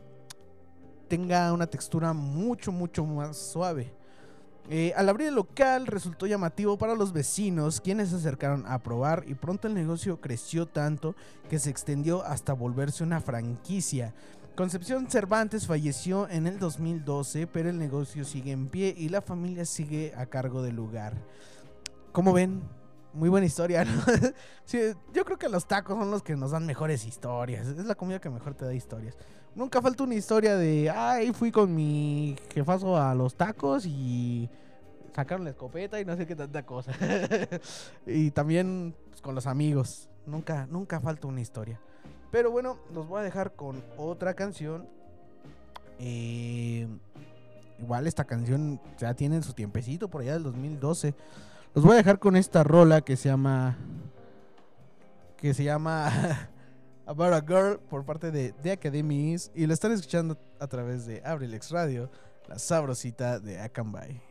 tenga 1.12 1.52
una 1.52 1.67
textura 1.67 2.13
mucho, 2.13 2.71
mucho 2.71 3.06
más 3.06 3.36
suave. 3.36 3.91
Eh, 4.69 4.93
al 4.95 5.10
abrir 5.10 5.28
el 5.28 5.36
local 5.36 5.86
resultó 5.86 6.26
llamativo 6.26 6.78
para 6.78 6.95
los 6.95 7.12
vecinos, 7.12 7.82
quienes 7.82 8.12
se 8.12 8.15
acercaron 8.15 8.63
a 8.65 8.80
probar 8.80 9.26
y 9.28 9.34
pronto 9.34 9.67
el 9.67 9.74
negocio 9.74 10.21
creció 10.21 10.67
tanto 10.67 11.13
que 11.50 11.60
se 11.60 11.69
extendió 11.69 12.24
hasta 12.24 12.54
volverse 12.54 13.04
una 13.04 13.19
franquicia. 13.19 14.13
Concepción 14.56 15.12
Cervantes 15.12 15.67
falleció 15.67 16.30
en 16.30 16.47
el 16.47 16.60
2012, 16.60 17.45
pero 17.45 17.69
el 17.69 17.78
negocio 17.78 18.24
sigue 18.24 18.54
en 18.54 18.69
pie 18.69 18.95
y 18.97 19.10
la 19.10 19.21
familia 19.21 19.65
sigue 19.65 20.13
a 20.15 20.28
cargo 20.28 20.62
del 20.62 20.78
lugar. 20.78 21.17
Como 22.13 22.32
ven, 22.32 22.62
muy 23.13 23.30
buena 23.30 23.45
historia, 23.45 23.86
¿no? 23.86 24.02
Sí, 24.65 24.80
yo 25.13 25.26
creo 25.26 25.38
que 25.38 25.50
los 25.50 25.67
tacos 25.67 25.97
son 25.97 26.12
los 26.12 26.24
que 26.24 26.36
nos 26.36 26.52
dan 26.52 26.65
mejores 26.65 27.06
historias. 27.06 27.67
Es 27.67 27.86
la 27.86 27.95
comida 27.95 28.19
que 28.19 28.30
mejor 28.30 28.54
te 28.54 28.65
da 28.65 28.74
historias. 28.74 29.17
Nunca 29.54 29.82
falta 29.82 30.04
una 30.04 30.15
historia 30.15 30.56
de, 30.56 30.89
ay, 30.89 31.34
fui 31.34 31.52
con 31.52 31.76
mi 31.76 32.38
jefazo 32.54 32.95
a 32.95 33.13
los 33.13 33.36
tacos 33.36 33.86
y 33.86 34.50
sacaron 35.13 35.43
la 35.43 35.50
escopeta 35.50 36.00
y 36.00 36.06
no 36.06 36.15
sé 36.15 36.26
qué 36.26 36.36
tanta 36.36 36.65
cosa. 36.65 36.93
y 38.06 38.32
también 38.32 38.95
pues, 39.10 39.21
con 39.21 39.36
los 39.36 39.47
amigos. 39.47 40.10
Nunca, 40.26 40.67
nunca 40.67 41.02
falta 41.02 41.28
una 41.28 41.41
historia. 41.41 41.82
Pero 42.32 42.50
bueno, 42.52 42.78
los 42.93 43.08
voy 43.08 43.19
a 43.19 43.24
dejar 43.24 43.54
con 43.54 43.84
otra 43.97 44.36
canción. 44.36 44.88
Eh, 46.00 46.88
igual 47.80 48.08
esta 48.08 48.24
canción 48.24 48.80
ya 48.97 49.13
tiene 49.15 49.41
su 49.43 49.54
tiempecito 49.54 50.08
por 50.08 50.21
allá 50.21 50.34
del 50.34 50.43
2012. 50.43 51.13
Los 51.74 51.86
voy 51.86 51.94
a 51.94 51.98
dejar 51.98 52.20
con 52.20 52.36
esta 52.36 52.66
rola 52.66 53.00
que 53.02 53.16
se 53.16 53.30
llama. 53.30 53.78
Que 55.38 55.54
se 55.54 55.64
llama. 55.64 56.50
About 57.06 57.34
a 57.34 57.42
Girl 57.42 57.80
por 57.80 58.06
parte 58.06 58.30
de 58.30 58.54
The 58.62 58.74
Academies. 58.74 59.52
Y 59.56 59.66
lo 59.66 59.74
están 59.74 59.94
escuchando 59.94 60.38
a 60.60 60.68
través 60.68 61.06
de 61.06 61.22
Abrilex 61.24 61.72
Radio, 61.72 62.12
la 62.48 62.60
sabrosita 62.60 63.40
de 63.40 63.60
Akanbay. 63.60 64.31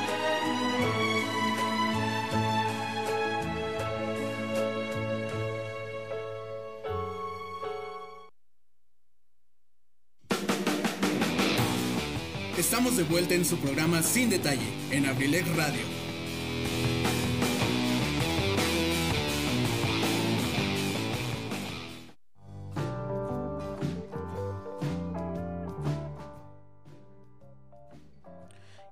de 13.01 13.07
vuelta 13.07 13.33
en 13.33 13.43
su 13.43 13.57
programa 13.57 14.03
Sin 14.03 14.29
Detalle 14.29 14.67
en 14.91 15.07
Abrilex 15.07 15.55
Radio. 15.55 15.81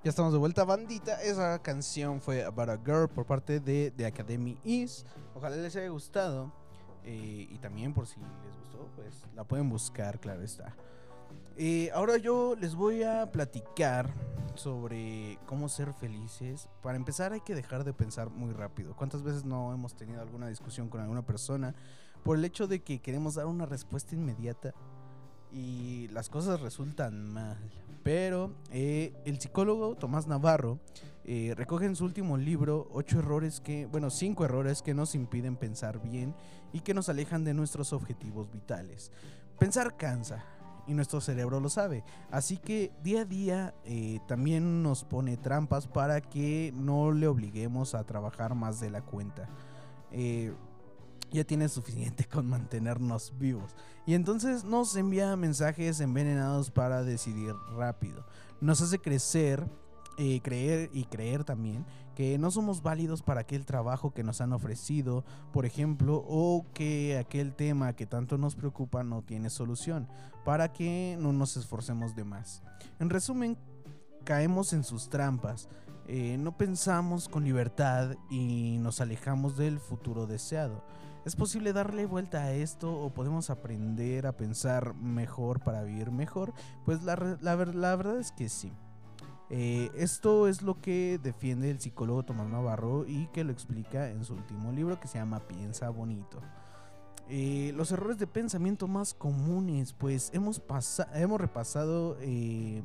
Ya 0.02 0.10
estamos 0.10 0.32
de 0.32 0.38
vuelta, 0.38 0.64
bandita. 0.64 1.22
Esa 1.22 1.62
canción 1.62 2.20
fue 2.20 2.42
About 2.42 2.70
a 2.70 2.78
Girl 2.78 3.08
por 3.08 3.26
parte 3.26 3.60
de 3.60 3.92
The 3.92 4.06
Academy 4.06 4.58
Is. 4.64 5.06
Ojalá 5.36 5.54
les 5.54 5.76
haya 5.76 5.88
gustado. 5.88 6.52
eh, 7.04 7.46
y 7.48 7.58
también, 7.58 7.94
por 7.94 8.08
si 8.08 8.18
les 8.18 8.56
gustó, 8.58 8.90
pues 8.96 9.22
la 9.36 9.44
pueden 9.44 9.68
buscar, 9.68 10.18
claro 10.18 10.42
está. 10.42 10.74
Eh, 11.62 11.90
ahora 11.92 12.16
yo 12.16 12.56
les 12.58 12.74
voy 12.74 13.02
a 13.02 13.30
platicar 13.30 14.14
sobre 14.54 15.38
cómo 15.44 15.68
ser 15.68 15.92
felices. 15.92 16.70
Para 16.80 16.96
empezar, 16.96 17.34
hay 17.34 17.42
que 17.42 17.54
dejar 17.54 17.84
de 17.84 17.92
pensar 17.92 18.30
muy 18.30 18.54
rápido. 18.54 18.96
¿Cuántas 18.96 19.22
veces 19.22 19.44
no 19.44 19.70
hemos 19.74 19.94
tenido 19.94 20.22
alguna 20.22 20.48
discusión 20.48 20.88
con 20.88 21.02
alguna 21.02 21.20
persona 21.20 21.74
por 22.24 22.38
el 22.38 22.46
hecho 22.46 22.66
de 22.66 22.82
que 22.82 23.02
queremos 23.02 23.34
dar 23.34 23.44
una 23.44 23.66
respuesta 23.66 24.14
inmediata? 24.14 24.72
y 25.52 26.06
las 26.12 26.28
cosas 26.28 26.60
resultan 26.60 27.32
mal. 27.32 27.58
Pero 28.04 28.54
eh, 28.70 29.12
el 29.24 29.40
psicólogo 29.40 29.96
Tomás 29.96 30.28
Navarro 30.28 30.78
eh, 31.24 31.54
recoge 31.56 31.86
en 31.86 31.96
su 31.96 32.04
último 32.04 32.36
libro 32.36 32.88
ocho 32.92 33.18
errores 33.18 33.60
que, 33.60 33.86
bueno, 33.86 34.10
cinco 34.10 34.44
errores 34.44 34.80
que 34.80 34.94
nos 34.94 35.16
impiden 35.16 35.56
pensar 35.56 36.00
bien 36.00 36.36
y 36.72 36.80
que 36.80 36.94
nos 36.94 37.08
alejan 37.08 37.42
de 37.42 37.52
nuestros 37.52 37.92
objetivos 37.92 38.48
vitales. 38.52 39.10
Pensar 39.58 39.96
cansa. 39.96 40.44
Y 40.90 40.94
nuestro 40.94 41.20
cerebro 41.20 41.60
lo 41.60 41.68
sabe. 41.68 42.02
Así 42.32 42.56
que 42.56 42.90
día 43.04 43.20
a 43.20 43.24
día 43.24 43.74
eh, 43.84 44.18
también 44.26 44.82
nos 44.82 45.04
pone 45.04 45.36
trampas 45.36 45.86
para 45.86 46.20
que 46.20 46.72
no 46.74 47.12
le 47.12 47.28
obliguemos 47.28 47.94
a 47.94 48.02
trabajar 48.02 48.56
más 48.56 48.80
de 48.80 48.90
la 48.90 49.00
cuenta. 49.00 49.48
Eh, 50.10 50.52
ya 51.30 51.44
tiene 51.44 51.68
suficiente 51.68 52.24
con 52.24 52.48
mantenernos 52.48 53.32
vivos. 53.38 53.76
Y 54.04 54.14
entonces 54.14 54.64
nos 54.64 54.96
envía 54.96 55.36
mensajes 55.36 56.00
envenenados 56.00 56.72
para 56.72 57.04
decidir 57.04 57.54
rápido. 57.76 58.26
Nos 58.60 58.80
hace 58.80 58.98
crecer, 58.98 59.64
eh, 60.18 60.40
creer 60.42 60.90
y 60.92 61.04
creer 61.04 61.44
también 61.44 61.86
que 62.20 62.36
no 62.36 62.50
somos 62.50 62.82
válidos 62.82 63.22
para 63.22 63.40
aquel 63.40 63.64
trabajo 63.64 64.12
que 64.12 64.22
nos 64.22 64.42
han 64.42 64.52
ofrecido, 64.52 65.24
por 65.54 65.64
ejemplo, 65.64 66.22
o 66.28 66.66
que 66.74 67.16
aquel 67.16 67.54
tema 67.54 67.94
que 67.94 68.04
tanto 68.04 68.36
nos 68.36 68.56
preocupa 68.56 69.02
no 69.02 69.22
tiene 69.22 69.48
solución, 69.48 70.06
para 70.44 70.70
que 70.70 71.16
no 71.18 71.32
nos 71.32 71.56
esforcemos 71.56 72.14
de 72.14 72.24
más. 72.24 72.62
En 72.98 73.08
resumen, 73.08 73.56
caemos 74.24 74.74
en 74.74 74.84
sus 74.84 75.08
trampas. 75.08 75.70
eh, 76.08 76.36
no 76.36 76.58
pensamos 76.58 77.26
con 77.26 77.42
libertad 77.42 78.16
y 78.28 78.76
nos 78.80 79.00
alejamos 79.00 79.56
del 79.56 79.78
futuro 79.78 80.26
deseado. 80.26 80.84
¿Es 81.24 81.34
posible 81.34 81.72
darle 81.72 82.04
vuelta 82.04 82.42
a 82.42 82.52
esto 82.52 83.00
o 83.00 83.14
podemos 83.14 83.48
aprender 83.48 84.26
a 84.26 84.36
pensar 84.36 84.94
mejor 84.94 85.60
para 85.60 85.84
vivir 85.84 86.10
mejor? 86.10 86.52
Pues 86.84 87.02
la, 87.02 87.38
la 87.40 87.56
verdad 87.56 88.18
es 88.18 88.30
que 88.30 88.50
sí. 88.50 88.74
Eh, 89.50 89.90
esto 89.96 90.46
es 90.46 90.62
lo 90.62 90.80
que 90.80 91.18
defiende 91.20 91.70
el 91.70 91.80
psicólogo 91.80 92.22
Tomás 92.22 92.48
Navarro 92.48 93.04
y 93.06 93.26
que 93.32 93.42
lo 93.42 93.50
explica 93.50 94.08
en 94.08 94.24
su 94.24 94.34
último 94.34 94.70
libro 94.70 95.00
que 95.00 95.08
se 95.08 95.18
llama 95.18 95.40
Piensa 95.40 95.90
Bonito. 95.90 96.40
Eh, 97.28 97.72
los 97.76 97.90
errores 97.90 98.18
de 98.18 98.28
pensamiento 98.28 98.86
más 98.86 99.12
comunes, 99.12 99.92
pues 99.92 100.30
hemos, 100.32 100.62
hemos 101.14 101.40
repasado 101.40 102.16
eh, 102.20 102.82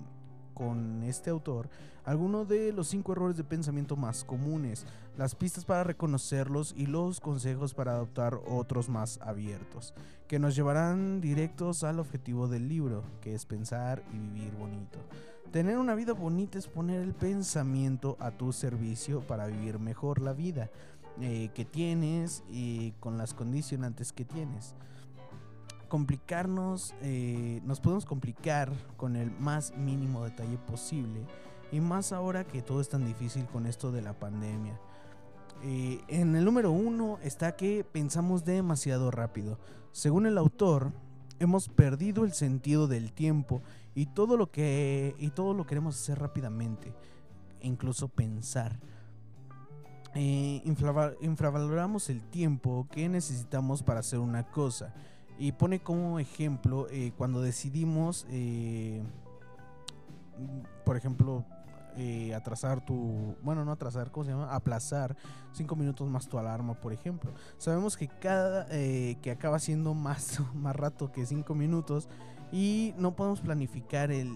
con 0.55 1.03
este 1.03 1.29
autor 1.29 1.69
algunos 2.03 2.47
de 2.47 2.71
los 2.71 2.87
cinco 2.87 3.13
errores 3.13 3.37
de 3.37 3.43
pensamiento 3.43 3.95
más 3.95 4.23
comunes, 4.23 4.85
las 5.17 5.33
pistas 5.33 5.65
para 5.65 5.83
reconocerlos 5.83 6.73
y 6.77 6.85
los 6.85 7.19
consejos 7.19 7.73
para 7.73 7.93
adoptar 7.93 8.39
otros 8.47 8.89
más 8.89 9.19
abiertos, 9.21 9.93
que 10.27 10.37
nos 10.37 10.55
llevarán 10.55 11.19
directos 11.19 11.83
al 11.83 11.99
objetivo 11.99 12.47
del 12.47 12.69
libro, 12.69 13.03
que 13.21 13.33
es 13.33 13.45
pensar 13.45 14.03
y 14.13 14.19
vivir 14.19 14.53
bonito. 14.53 14.99
Tener 15.55 15.77
una 15.77 15.95
vida 15.95 16.11
bonita 16.11 16.59
es 16.59 16.67
poner 16.67 17.01
el 17.01 17.13
pensamiento 17.13 18.17
a 18.19 18.31
tu 18.31 18.51
servicio 18.51 19.21
para 19.21 19.47
vivir 19.47 19.79
mejor 19.79 20.19
la 20.19 20.33
vida 20.33 20.69
eh, 21.21 21.49
que 21.53 21.63
tienes 21.63 22.43
y 22.49 22.91
con 22.99 23.17
las 23.17 23.33
condicionantes 23.33 24.11
que 24.11 24.25
tienes 24.25 24.75
complicarnos, 25.87 26.93
eh, 27.01 27.61
nos 27.63 27.79
podemos 27.79 28.05
complicar 28.05 28.69
con 28.97 29.15
el 29.15 29.31
más 29.31 29.73
mínimo 29.77 30.25
detalle 30.25 30.57
posible. 30.57 31.25
Y 31.71 31.79
más 31.79 32.11
ahora 32.11 32.43
que 32.43 32.61
todo 32.61 32.81
es 32.81 32.89
tan 32.89 33.05
difícil 33.05 33.45
con 33.45 33.65
esto 33.65 33.93
de 33.93 34.01
la 34.01 34.11
pandemia. 34.11 34.77
Eh, 35.63 36.01
en 36.09 36.35
el 36.35 36.43
número 36.43 36.71
uno 36.71 37.17
está 37.23 37.55
que 37.55 37.85
pensamos 37.89 38.43
demasiado 38.43 39.09
rápido. 39.09 39.57
Según 39.93 40.25
el 40.25 40.37
autor, 40.37 40.91
hemos 41.39 41.69
perdido 41.69 42.23
el 42.23 42.33
sentido 42.33 42.87
del 42.87 43.11
tiempo 43.11 43.61
y 43.93 44.07
todo 44.07 44.37
lo 44.37 44.51
que 44.51 45.15
y 45.19 45.29
todo 45.29 45.53
lo 45.53 45.65
queremos 45.65 45.95
hacer 45.95 46.19
rápidamente, 46.19 46.93
e 47.61 47.67
incluso 47.67 48.07
pensar. 48.07 48.79
Eh, 50.17 50.61
infravaloramos 50.63 52.09
el 52.09 52.21
tiempo 52.23 52.87
que 52.89 53.09
necesitamos 53.09 53.83
para 53.83 53.99
hacer 53.99 54.19
una 54.19 54.43
cosa 54.43 54.93
y 55.37 55.51
pone 55.51 55.81
como 55.81 56.19
ejemplo 56.19 56.87
eh, 56.89 57.11
cuando 57.17 57.41
decidimos, 57.41 58.25
eh, 58.29 59.03
por 60.85 60.95
ejemplo, 60.95 61.43
eh, 61.97 62.33
atrasar 62.35 62.83
tu, 62.83 63.35
bueno, 63.41 63.63
no 63.63 63.71
atrasar, 63.71 64.11
¿cómo 64.11 64.25
se 64.25 64.31
llama? 64.31 64.53
Aplazar 64.53 65.15
cinco 65.53 65.75
minutos 65.75 66.09
más 66.09 66.27
tu 66.27 66.37
alarma, 66.37 66.73
por 66.73 66.93
ejemplo. 66.93 67.33
Sabemos 67.57 67.95
que 67.95 68.07
cada, 68.07 68.67
eh, 68.69 69.17
que 69.21 69.31
acaba 69.31 69.59
siendo 69.59 69.93
más, 69.93 70.39
más 70.53 70.75
rato 70.75 71.11
que 71.11 71.25
cinco 71.25 71.55
minutos 71.55 72.09
y 72.51 72.93
no 72.97 73.15
podemos 73.15 73.41
planificar 73.41 74.11
el, 74.11 74.31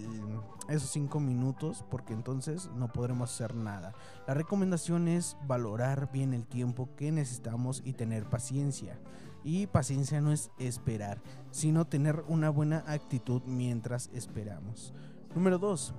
esos 0.68 0.90
cinco 0.90 1.20
minutos 1.20 1.86
porque 1.90 2.14
entonces 2.14 2.70
no 2.76 2.88
podremos 2.88 3.32
hacer 3.32 3.56
nada. 3.56 3.94
La 4.28 4.34
recomendación 4.34 5.08
es 5.08 5.38
valorar 5.48 6.12
bien 6.12 6.34
el 6.34 6.46
tiempo 6.46 6.90
que 6.96 7.12
necesitamos 7.12 7.82
y 7.86 7.94
tener 7.94 8.26
paciencia. 8.26 9.00
Y 9.44 9.68
paciencia 9.68 10.20
no 10.20 10.32
es 10.32 10.52
esperar, 10.60 11.22
sino 11.52 11.88
tener 11.88 12.24
una 12.28 12.50
buena 12.50 12.84
actitud 12.88 13.42
mientras 13.46 14.10
esperamos. 14.14 14.94
Número 15.34 15.58
2. 15.58 15.94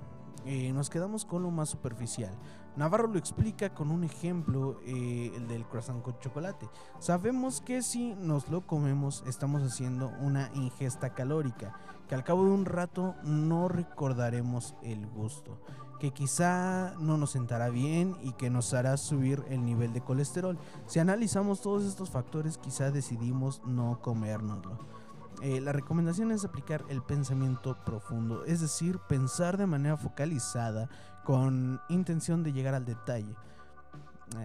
Nos 0.73 0.89
quedamos 0.89 1.25
con 1.25 1.43
lo 1.43 1.51
más 1.51 1.69
superficial. 1.69 2.31
Navarro 2.75 3.07
lo 3.07 3.19
explica 3.19 3.73
con 3.73 3.91
un 3.91 4.05
ejemplo, 4.05 4.79
eh, 4.85 5.31
el 5.35 5.47
del 5.47 5.65
croissant 5.65 6.01
con 6.01 6.17
chocolate. 6.19 6.69
Sabemos 6.99 7.59
que 7.59 7.81
si 7.81 8.13
nos 8.15 8.49
lo 8.49 8.65
comemos 8.65 9.23
estamos 9.27 9.61
haciendo 9.61 10.09
una 10.21 10.49
ingesta 10.53 11.13
calórica, 11.13 11.75
que 12.07 12.15
al 12.15 12.23
cabo 12.23 12.45
de 12.45 12.51
un 12.51 12.65
rato 12.65 13.15
no 13.23 13.67
recordaremos 13.67 14.75
el 14.83 15.05
gusto, 15.05 15.59
que 15.99 16.11
quizá 16.11 16.95
no 16.97 17.17
nos 17.17 17.31
sentará 17.31 17.69
bien 17.69 18.15
y 18.21 18.31
que 18.33 18.49
nos 18.49 18.73
hará 18.73 18.95
subir 18.95 19.43
el 19.49 19.65
nivel 19.65 19.91
de 19.91 20.01
colesterol. 20.01 20.57
Si 20.87 20.99
analizamos 20.99 21.61
todos 21.61 21.83
estos 21.83 22.09
factores, 22.09 22.57
quizá 22.57 22.89
decidimos 22.89 23.61
no 23.65 23.99
comérnoslo. 24.01 24.79
Eh, 25.41 25.59
la 25.59 25.71
recomendación 25.71 26.31
es 26.31 26.45
aplicar 26.45 26.85
el 26.89 27.01
pensamiento 27.01 27.75
profundo, 27.83 28.45
es 28.45 28.61
decir, 28.61 28.99
pensar 29.09 29.57
de 29.57 29.65
manera 29.65 29.97
focalizada 29.97 30.87
con 31.23 31.81
intención 31.89 32.43
de 32.43 32.53
llegar 32.53 32.75
al 32.75 32.85
detalle. 32.85 33.35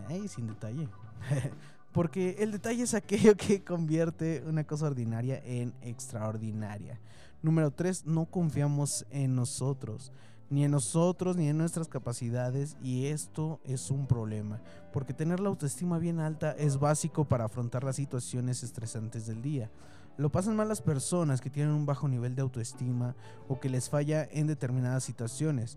Ay, 0.09 0.27
sin 0.29 0.47
detalle. 0.47 0.89
Porque 1.93 2.37
el 2.39 2.51
detalle 2.51 2.83
es 2.83 2.95
aquello 2.95 3.37
que 3.37 3.63
convierte 3.63 4.43
una 4.47 4.65
cosa 4.65 4.87
ordinaria 4.87 5.41
en 5.45 5.75
extraordinaria. 5.83 6.99
Número 7.43 7.71
3, 7.71 8.07
no 8.07 8.25
confiamos 8.27 9.07
en 9.11 9.35
nosotros. 9.35 10.13
ni 10.49 10.65
en 10.65 10.71
nosotros 10.71 11.37
ni 11.37 11.49
en 11.49 11.59
nuestras 11.59 11.89
capacidades 11.89 12.77
y 12.81 13.07
esto 13.07 13.61
es 13.65 13.91
un 13.91 14.07
problema, 14.07 14.61
porque 14.93 15.13
tener 15.13 15.41
la 15.41 15.49
autoestima 15.49 15.99
bien 15.99 16.21
alta 16.21 16.53
es 16.53 16.79
básico 16.79 17.25
para 17.25 17.47
afrontar 17.47 17.83
las 17.83 17.97
situaciones 17.97 18.63
estresantes 18.63 19.27
del 19.27 19.43
día. 19.43 19.71
Lo 20.19 20.31
pasan 20.31 20.57
mal 20.57 20.69
las 20.69 20.81
personas 20.81 21.41
que 21.41 21.51
tienen 21.51 21.75
un 21.75 21.85
bajo 21.87 22.09
nivel 22.09 22.35
de 22.35 22.43
autoestima 22.43 23.15
o 23.49 23.61
que 23.61 23.69
les 23.69 23.91
falla 23.91 24.27
en 24.31 24.47
determinadas 24.47 25.05
situaciones. 25.05 25.77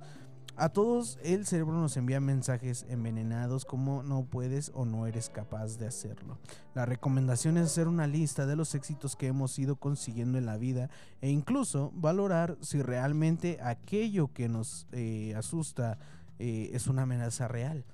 A 0.55 0.69
todos 0.69 1.19
el 1.23 1.45
cerebro 1.45 1.73
nos 1.73 1.95
envía 1.95 2.19
mensajes 2.19 2.85
envenenados 2.89 3.63
como 3.63 4.03
no 4.03 4.25
puedes 4.25 4.71
o 4.75 4.85
no 4.85 5.07
eres 5.07 5.29
capaz 5.29 5.77
de 5.77 5.87
hacerlo. 5.87 6.37
La 6.73 6.85
recomendación 6.85 7.57
es 7.57 7.67
hacer 7.67 7.87
una 7.87 8.07
lista 8.07 8.45
de 8.45 8.57
los 8.57 8.75
éxitos 8.75 9.15
que 9.15 9.27
hemos 9.27 9.57
ido 9.57 9.77
consiguiendo 9.77 10.37
en 10.37 10.45
la 10.45 10.57
vida 10.57 10.89
e 11.21 11.29
incluso 11.29 11.91
valorar 11.95 12.57
si 12.59 12.81
realmente 12.81 13.59
aquello 13.61 14.33
que 14.33 14.49
nos 14.49 14.85
eh, 14.91 15.33
asusta 15.37 15.97
eh, 16.39 16.71
es 16.73 16.87
una 16.87 17.03
amenaza 17.03 17.47
real. 17.47 17.85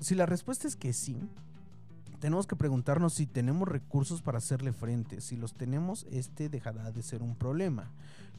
Si 0.00 0.14
la 0.14 0.26
respuesta 0.26 0.66
es 0.66 0.76
que 0.76 0.94
sí, 0.94 1.20
tenemos 2.24 2.46
que 2.46 2.56
preguntarnos 2.56 3.12
si 3.12 3.26
tenemos 3.26 3.68
recursos 3.68 4.22
para 4.22 4.38
hacerle 4.38 4.72
frente. 4.72 5.20
Si 5.20 5.36
los 5.36 5.52
tenemos, 5.52 6.06
este 6.10 6.48
dejará 6.48 6.90
de 6.90 7.02
ser 7.02 7.20
un 7.22 7.36
problema. 7.36 7.90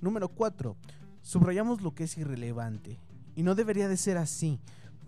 Número 0.01 0.27
4. 0.27 0.75
Subrayamos 1.21 1.83
lo 1.83 1.93
que 1.93 2.05
es 2.05 2.17
irrelevante. 2.17 2.97
Y 3.35 3.43
no 3.43 3.53
debería 3.53 3.87
de 3.87 3.95
ser 3.95 4.17
así, 4.17 4.59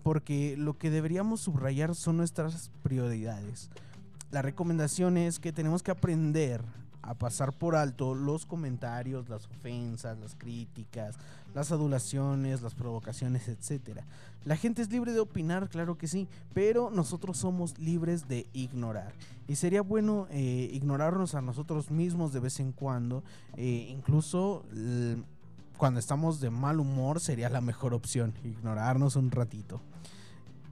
porque 0.04 0.56
lo 0.56 0.78
que 0.78 0.90
deberíamos 0.90 1.40
subrayar 1.40 1.96
son 1.96 2.18
nuestras 2.18 2.70
prioridades. 2.84 3.68
La 4.30 4.42
recomendación 4.42 5.16
es 5.16 5.40
que 5.40 5.52
tenemos 5.52 5.82
que 5.82 5.90
aprender 5.90 6.62
a 7.02 7.14
pasar 7.14 7.52
por 7.52 7.74
alto 7.74 8.14
los 8.14 8.46
comentarios, 8.46 9.28
las 9.28 9.46
ofensas, 9.46 10.18
las 10.18 10.36
críticas, 10.36 11.16
las 11.54 11.72
adulaciones, 11.72 12.62
las 12.62 12.74
provocaciones, 12.74 13.48
etc. 13.48 14.00
La 14.44 14.56
gente 14.56 14.82
es 14.82 14.90
libre 14.90 15.12
de 15.12 15.20
opinar, 15.20 15.68
claro 15.68 15.98
que 15.98 16.08
sí, 16.08 16.28
pero 16.54 16.90
nosotros 16.90 17.36
somos 17.38 17.78
libres 17.78 18.28
de 18.28 18.46
ignorar. 18.52 19.12
Y 19.46 19.56
sería 19.56 19.82
bueno 19.82 20.26
eh, 20.30 20.70
ignorarnos 20.72 21.34
a 21.34 21.42
nosotros 21.42 21.90
mismos 21.90 22.32
de 22.32 22.40
vez 22.40 22.60
en 22.60 22.72
cuando, 22.72 23.22
eh, 23.56 23.88
incluso 23.90 24.64
cuando 25.78 26.00
estamos 26.00 26.40
de 26.40 26.50
mal 26.50 26.80
humor 26.80 27.20
sería 27.20 27.48
la 27.48 27.60
mejor 27.60 27.94
opción, 27.94 28.34
ignorarnos 28.44 29.16
un 29.16 29.30
ratito. 29.30 29.80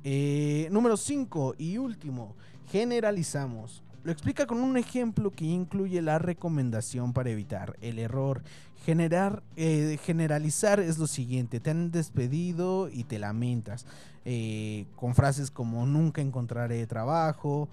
Eh, 0.04 0.68
número 0.70 0.96
5 0.96 1.56
y 1.58 1.78
último, 1.78 2.36
generalizamos. 2.70 3.82
Lo 4.06 4.12
explica 4.12 4.46
con 4.46 4.58
un 4.58 4.76
ejemplo 4.76 5.32
que 5.32 5.46
incluye 5.46 6.00
la 6.00 6.20
recomendación 6.20 7.12
para 7.12 7.30
evitar 7.30 7.76
el 7.80 7.98
error. 7.98 8.40
Generar, 8.84 9.42
eh, 9.56 9.98
generalizar 10.00 10.78
es 10.78 10.98
lo 10.98 11.08
siguiente, 11.08 11.58
te 11.58 11.70
han 11.70 11.90
despedido 11.90 12.88
y 12.88 13.02
te 13.02 13.18
lamentas. 13.18 13.84
eh, 14.24 14.86
con 14.94 15.16
frases 15.16 15.50
como 15.50 15.86
nunca 15.86 16.20
encontraré 16.20 16.86
trabajo 16.86 17.68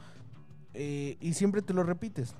eh, 0.73 1.17
y 1.21 1.34
siempre 1.34 1.61
te 1.61 1.71
lo 1.71 1.84
repites. 1.84 2.34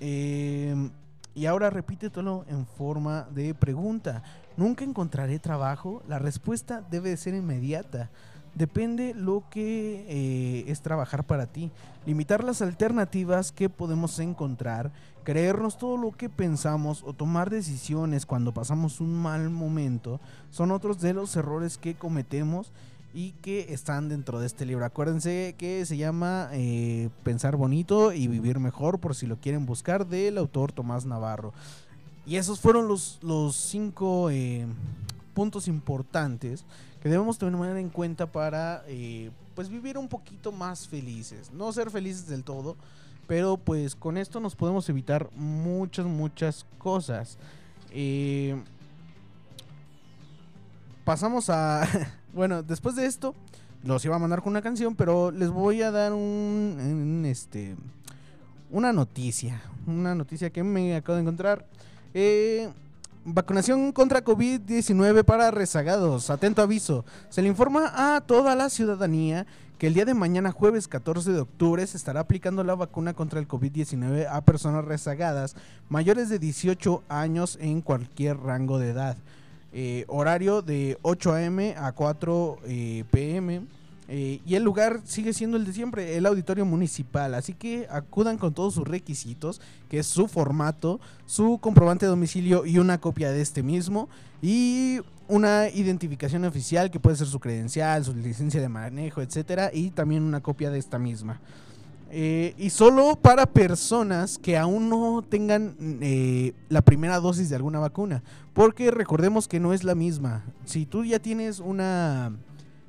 Eh, 0.00 0.90
y 1.36 1.46
ahora 1.46 1.70
repítetelo 1.70 2.46
en 2.48 2.66
forma 2.66 3.28
de 3.32 3.54
pregunta. 3.54 4.24
¿Nunca 4.56 4.84
encontraré 4.84 5.38
trabajo? 5.38 6.02
La 6.08 6.18
respuesta 6.18 6.82
debe 6.90 7.10
de 7.10 7.16
ser 7.16 7.34
inmediata. 7.34 8.10
Depende 8.56 9.12
lo 9.12 9.44
que 9.50 10.06
eh, 10.08 10.64
es 10.68 10.80
trabajar 10.80 11.24
para 11.24 11.44
ti. 11.44 11.70
Limitar 12.06 12.42
las 12.42 12.62
alternativas 12.62 13.52
que 13.52 13.68
podemos 13.68 14.18
encontrar, 14.18 14.92
creernos 15.24 15.76
todo 15.76 15.98
lo 15.98 16.12
que 16.12 16.30
pensamos 16.30 17.02
o 17.04 17.12
tomar 17.12 17.50
decisiones 17.50 18.24
cuando 18.24 18.54
pasamos 18.54 19.02
un 19.02 19.14
mal 19.14 19.50
momento 19.50 20.20
son 20.50 20.70
otros 20.70 21.02
de 21.02 21.12
los 21.12 21.36
errores 21.36 21.76
que 21.76 21.96
cometemos 21.96 22.72
y 23.12 23.32
que 23.42 23.74
están 23.74 24.08
dentro 24.08 24.40
de 24.40 24.46
este 24.46 24.64
libro. 24.64 24.86
Acuérdense 24.86 25.54
que 25.58 25.84
se 25.84 25.98
llama 25.98 26.48
eh, 26.52 27.10
Pensar 27.24 27.56
Bonito 27.56 28.14
y 28.14 28.26
Vivir 28.26 28.58
Mejor, 28.58 29.00
por 29.00 29.14
si 29.14 29.26
lo 29.26 29.36
quieren 29.36 29.66
buscar, 29.66 30.06
del 30.06 30.38
autor 30.38 30.72
Tomás 30.72 31.04
Navarro. 31.04 31.52
Y 32.24 32.36
esos 32.36 32.58
fueron 32.58 32.88
los, 32.88 33.18
los 33.20 33.54
cinco 33.54 34.30
eh, 34.30 34.66
puntos 35.34 35.68
importantes 35.68 36.64
que 37.06 37.10
debemos 37.10 37.38
tener 37.38 37.76
en 37.76 37.88
cuenta 37.88 38.26
para 38.26 38.82
eh, 38.88 39.30
pues 39.54 39.68
vivir 39.68 39.96
un 39.96 40.08
poquito 40.08 40.50
más 40.50 40.88
felices. 40.88 41.52
No 41.52 41.72
ser 41.72 41.88
felices 41.88 42.26
del 42.26 42.42
todo, 42.42 42.74
pero 43.28 43.58
pues 43.58 43.94
con 43.94 44.16
esto 44.16 44.40
nos 44.40 44.56
podemos 44.56 44.88
evitar 44.88 45.30
muchas, 45.36 46.04
muchas 46.04 46.66
cosas. 46.78 47.38
Eh, 47.92 48.60
pasamos 51.04 51.48
a... 51.48 51.86
bueno, 52.34 52.64
después 52.64 52.96
de 52.96 53.06
esto, 53.06 53.36
los 53.84 54.04
iba 54.04 54.16
a 54.16 54.18
mandar 54.18 54.42
con 54.42 54.50
una 54.50 54.62
canción, 54.62 54.96
pero 54.96 55.30
les 55.30 55.50
voy 55.50 55.82
a 55.82 55.92
dar 55.92 56.12
un, 56.12 56.76
un, 56.80 57.24
este, 57.24 57.76
una 58.68 58.92
noticia. 58.92 59.62
Una 59.86 60.16
noticia 60.16 60.50
que 60.50 60.64
me 60.64 60.96
acabo 60.96 61.14
de 61.14 61.22
encontrar. 61.22 61.66
Eh, 62.14 62.68
vacunación 63.26 63.90
contra 63.90 64.24
COVID-19 64.24 65.24
para 65.24 65.50
rezagados. 65.50 66.30
Atento 66.30 66.62
aviso. 66.62 67.04
Se 67.28 67.42
le 67.42 67.48
informa 67.48 67.92
a 67.94 68.20
toda 68.20 68.54
la 68.54 68.70
ciudadanía 68.70 69.46
que 69.78 69.88
el 69.88 69.94
día 69.94 70.04
de 70.04 70.14
mañana, 70.14 70.52
jueves 70.52 70.86
14 70.86 71.32
de 71.32 71.40
octubre, 71.40 71.86
se 71.86 71.96
estará 71.96 72.20
aplicando 72.20 72.62
la 72.62 72.76
vacuna 72.76 73.14
contra 73.14 73.40
el 73.40 73.48
COVID-19 73.48 74.28
a 74.30 74.40
personas 74.42 74.84
rezagadas 74.84 75.56
mayores 75.88 76.28
de 76.28 76.38
18 76.38 77.02
años 77.08 77.58
en 77.60 77.82
cualquier 77.82 78.38
rango 78.38 78.78
de 78.78 78.90
edad. 78.90 79.16
Eh, 79.72 80.04
horario 80.06 80.62
de 80.62 80.96
8 81.02 81.32
a.m. 81.34 81.74
a 81.76 81.92
4 81.92 82.58
eh, 82.64 83.04
p.m. 83.10 83.66
Eh, 84.08 84.40
y 84.46 84.54
el 84.54 84.62
lugar 84.62 85.00
sigue 85.04 85.32
siendo 85.32 85.56
el 85.56 85.64
de 85.64 85.72
siempre, 85.72 86.16
el 86.16 86.26
auditorio 86.26 86.64
municipal. 86.64 87.34
Así 87.34 87.54
que 87.54 87.86
acudan 87.90 88.38
con 88.38 88.54
todos 88.54 88.74
sus 88.74 88.86
requisitos, 88.86 89.60
que 89.88 89.98
es 89.98 90.06
su 90.06 90.28
formato, 90.28 91.00
su 91.26 91.58
comprobante 91.58 92.06
de 92.06 92.10
domicilio 92.10 92.66
y 92.66 92.78
una 92.78 92.98
copia 92.98 93.30
de 93.30 93.40
este 93.40 93.62
mismo. 93.62 94.08
Y 94.40 95.00
una 95.28 95.68
identificación 95.68 96.44
oficial, 96.44 96.90
que 96.90 97.00
puede 97.00 97.16
ser 97.16 97.26
su 97.26 97.40
credencial, 97.40 98.04
su 98.04 98.14
licencia 98.14 98.60
de 98.60 98.68
manejo, 98.68 99.22
etcétera. 99.22 99.70
Y 99.72 99.90
también 99.90 100.22
una 100.22 100.40
copia 100.40 100.70
de 100.70 100.78
esta 100.78 100.98
misma. 100.98 101.40
Eh, 102.08 102.54
y 102.56 102.70
solo 102.70 103.16
para 103.20 103.46
personas 103.46 104.38
que 104.38 104.56
aún 104.56 104.88
no 104.88 105.24
tengan 105.28 105.74
eh, 106.00 106.52
la 106.68 106.82
primera 106.82 107.18
dosis 107.18 107.48
de 107.48 107.56
alguna 107.56 107.80
vacuna. 107.80 108.22
Porque 108.54 108.92
recordemos 108.92 109.48
que 109.48 109.58
no 109.58 109.72
es 109.72 109.82
la 109.82 109.96
misma. 109.96 110.44
Si 110.64 110.86
tú 110.86 111.04
ya 111.04 111.18
tienes 111.18 111.58
una 111.58 112.32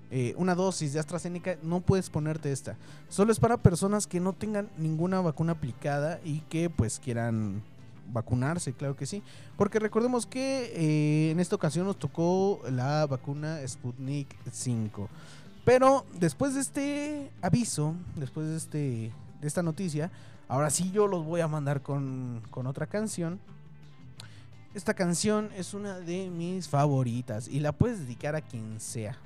eh, 0.09 0.33
una 0.37 0.55
dosis 0.55 0.93
de 0.93 0.99
AstraZeneca, 0.99 1.57
no 1.63 1.81
puedes 1.81 2.09
ponerte 2.09 2.51
esta. 2.51 2.77
Solo 3.09 3.31
es 3.33 3.39
para 3.39 3.57
personas 3.57 4.07
que 4.07 4.21
no 4.21 4.31
tengan 4.31 4.69
ninguna 4.77 5.19
vacuna 5.19 5.53
aplicada 5.53 6.21
y 6.23 6.39
que 6.41 6.69
pues 6.69 6.99
quieran 6.99 7.61
vacunarse, 8.13 8.71
claro 8.71 8.95
que 8.95 9.05
sí. 9.05 9.21
Porque 9.57 9.79
recordemos 9.79 10.25
que 10.25 10.71
eh, 10.73 11.31
en 11.31 11.41
esta 11.41 11.55
ocasión 11.55 11.85
nos 11.85 11.99
tocó 11.99 12.61
la 12.71 13.05
vacuna 13.05 13.59
Sputnik 13.67 14.33
5. 14.49 15.09
Pero 15.65 16.05
después 16.17 16.53
de 16.53 16.61
este 16.61 17.31
aviso, 17.41 17.93
después 18.15 18.47
de, 18.47 18.55
este, 18.55 18.77
de 19.41 19.47
esta 19.47 19.61
noticia, 19.61 20.09
ahora 20.47 20.69
sí 20.69 20.89
yo 20.91 21.07
los 21.07 21.25
voy 21.25 21.41
a 21.41 21.49
mandar 21.49 21.81
con, 21.81 22.41
con 22.49 22.65
otra 22.65 22.87
canción. 22.87 23.41
Esta 24.73 24.93
canción 24.93 25.49
es 25.57 25.73
una 25.73 25.99
de 25.99 26.29
mis 26.29 26.69
favoritas 26.69 27.49
y 27.49 27.59
la 27.59 27.73
puedes 27.73 27.99
dedicar 27.99 28.37
a 28.37 28.41
quien 28.41 28.79
sea 28.79 29.17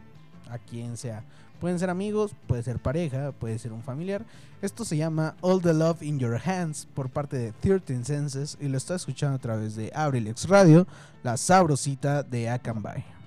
a 0.52 0.60
quien 0.60 0.98
sea. 0.98 1.24
Pueden 1.60 1.80
ser 1.80 1.90
amigos, 1.90 2.32
puede 2.48 2.64
ser 2.64 2.80
pareja, 2.80 3.32
puede 3.34 3.60
ser 3.60 3.72
un 3.72 3.84
familiar. 3.84 4.26
Esto 4.62 4.84
se 4.84 4.98
llama 4.98 5.36
All 5.42 5.62
the 5.62 5.74
Love 5.74 6.02
in 6.02 6.20
Your 6.20 6.40
Hands 6.44 6.88
por 6.94 7.10
parte 7.10 7.38
de 7.38 7.52
13 7.52 8.04
Senses 8.04 8.58
y 8.60 8.68
lo 8.68 8.78
está 8.78 8.96
escuchando 8.96 9.36
a 9.36 9.40
través 9.40 9.76
de 9.76 9.92
Abrilex 9.94 10.48
Radio, 10.48 10.88
la 11.24 11.38
sabrosita 11.38 12.24
de 12.24 12.50
Akanbay. 12.50 13.21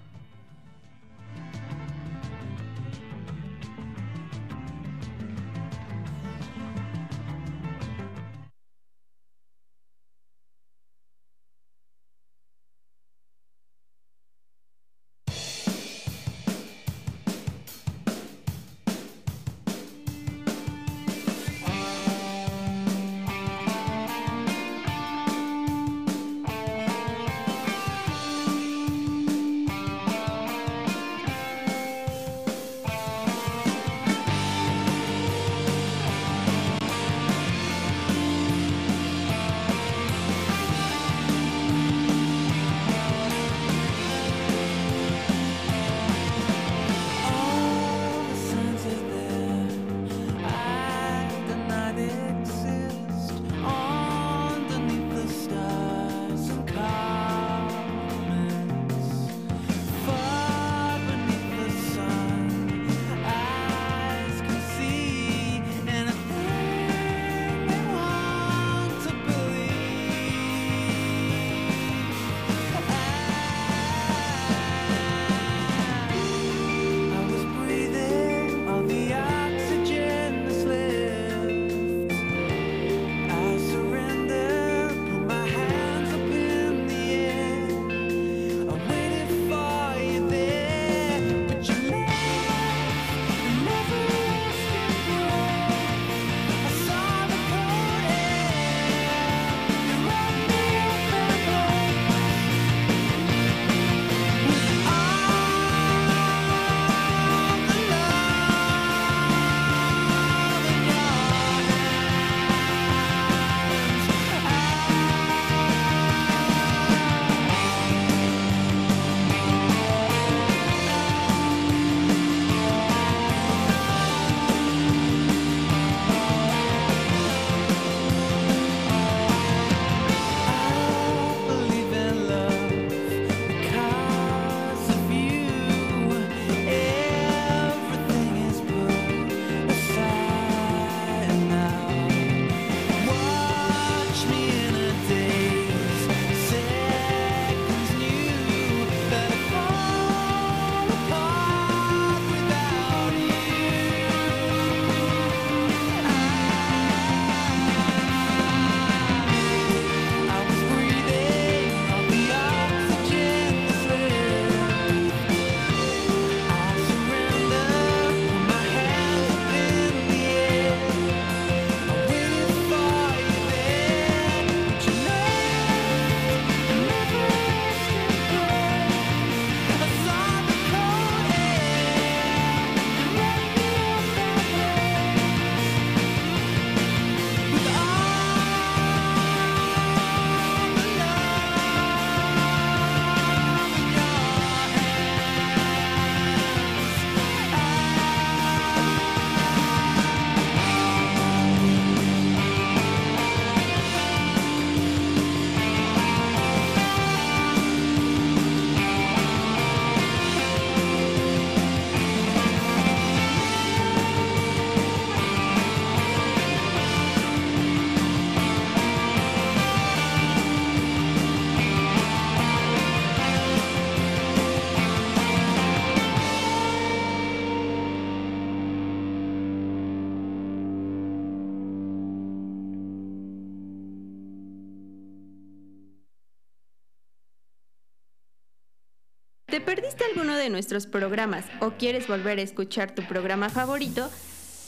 Perdiste 239.65 240.05
alguno 240.05 240.37
de 240.37 240.51
nuestros 240.51 240.87
programas 240.87 241.45
o 241.61 241.71
quieres 241.73 242.07
volver 242.07 242.39
a 242.39 242.43
escuchar 242.43 242.95
tu 242.95 243.03
programa 243.03 243.49
favorito? 243.49 244.11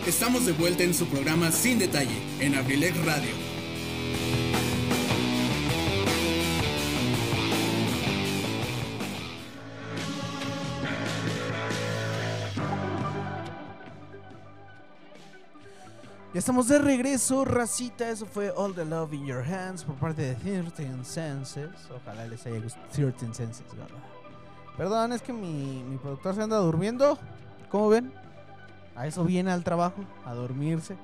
Estamos 0.07 0.45
de 0.45 0.53
vuelta 0.53 0.83
en 0.83 0.95
su 0.95 1.07
programa 1.07 1.53
Sin 1.53 1.79
Detalle 1.79 2.19
en 2.41 2.57
Abrilex 2.57 3.05
Radio. 3.05 3.52
Ya 16.33 16.39
estamos 16.39 16.67
de 16.67 16.79
regreso, 16.79 17.45
racita. 17.45 18.09
Eso 18.09 18.25
fue 18.25 18.51
All 18.57 18.75
the 18.75 18.87
Love 18.87 19.13
in 19.13 19.27
Your 19.27 19.45
Hands 19.45 19.85
por 19.85 19.97
parte 19.97 20.23
de 20.23 20.35
13 20.35 21.05
Senses. 21.05 21.69
Ojalá 21.95 22.27
les 22.27 22.47
haya 22.47 22.59
gustado. 22.59 22.87
13 22.91 23.35
Senses, 23.35 23.67
¿verdad? 23.77 23.89
Perdón, 24.79 25.13
es 25.13 25.21
que 25.21 25.35
mi, 25.35 25.85
mi 25.87 25.99
productor 25.99 26.35
se 26.35 26.43
anda 26.43 26.57
durmiendo. 26.57 27.19
¿Cómo 27.71 27.91
ven? 27.91 28.11
A 28.97 29.07
eso 29.07 29.25
viene 29.25 29.53
al 29.53 29.63
trabajo, 29.63 30.05
a 30.25 30.33
dormirse. 30.33 30.97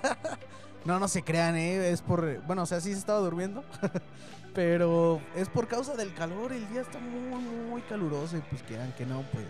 no, 0.86 0.98
no 0.98 1.06
se 1.06 1.22
crean, 1.22 1.56
¿eh? 1.56 1.90
Es 1.90 2.00
por. 2.00 2.42
Bueno, 2.46 2.62
o 2.62 2.66
sea, 2.66 2.80
sí 2.80 2.92
se 2.92 2.98
estaba 2.98 3.18
durmiendo. 3.18 3.62
pero 4.54 5.20
es 5.34 5.50
por 5.50 5.68
causa 5.68 5.94
del 5.96 6.14
calor. 6.14 6.54
El 6.54 6.66
día 6.70 6.80
está 6.80 6.98
muy, 6.98 7.42
muy 7.42 7.82
caluroso. 7.82 8.38
Y 8.38 8.40
pues 8.40 8.62
quieran 8.62 8.90
que 8.94 9.04
no, 9.04 9.20
pues. 9.34 9.44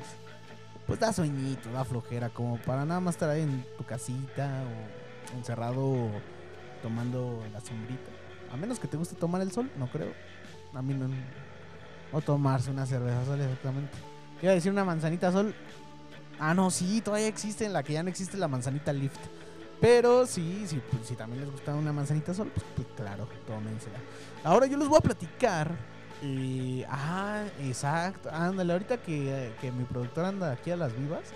Pues 0.87 1.01
da 1.01 1.13
sueñito, 1.13 1.71
da 1.73 1.85
flojera. 1.85 2.29
Como 2.29 2.59
para 2.59 2.85
nada 2.85 3.01
más 3.01 3.17
estar 3.17 3.29
ahí 3.29 3.43
en 3.43 3.65
tu 3.77 3.85
casita 3.85 4.63
o 5.33 5.37
encerrado 5.37 6.11
tomando 6.83 7.43
la 7.53 7.61
sombrita. 7.61 8.11
A 8.53 8.57
menos 8.57 8.79
que 8.79 8.87
te 8.87 8.97
guste 8.97 9.17
tomar 9.17 9.43
el 9.43 9.51
sol, 9.51 9.71
no 9.77 9.89
creo. 9.89 10.13
A 10.75 10.83
mí 10.83 10.95
no. 10.95 11.09
O 12.13 12.21
tomarse 12.21 12.71
una 12.71 12.87
cerveza 12.87 13.25
sol, 13.25 13.41
exactamente. 13.41 13.97
Iba 14.41 14.53
a 14.53 14.55
decir 14.55 14.71
una 14.71 14.85
manzanita 14.85 15.33
sol. 15.33 15.55
Ah, 16.39 16.55
no, 16.55 16.71
sí, 16.71 17.01
todavía 17.01 17.27
existe, 17.27 17.65
en 17.65 17.73
la 17.73 17.83
que 17.83 17.95
ya 17.95 18.03
no 18.03 18.11
existe 18.11 18.37
la 18.37 18.47
manzanita 18.47 18.93
lift. 18.93 19.19
Pero 19.81 20.27
sí, 20.27 20.65
sí, 20.67 20.81
pues, 20.91 21.07
si 21.07 21.15
también 21.17 21.43
les 21.43 21.51
gusta 21.51 21.75
una 21.75 21.93
manzanita 21.93 22.33
sol, 22.33 22.51
pues, 22.55 22.65
pues, 22.77 22.89
claro, 22.97 23.29
tómensela. 23.47 23.99
Ahora 24.45 24.67
yo 24.67 24.79
les 24.79 24.89
voy 24.89 24.99
a 24.99 25.01
platicar. 25.01 25.96
Eh, 26.23 26.85
ah, 26.89 27.45
exacto. 27.61 28.31
Ándale, 28.33 28.73
ahorita 28.73 28.99
que, 28.99 29.53
que 29.61 29.73
mi 29.73 29.85
productor 29.85 30.25
anda 30.25 30.53
aquí 30.53 30.71
a 30.71 30.77
las 30.77 30.97
vivas. 30.97 31.33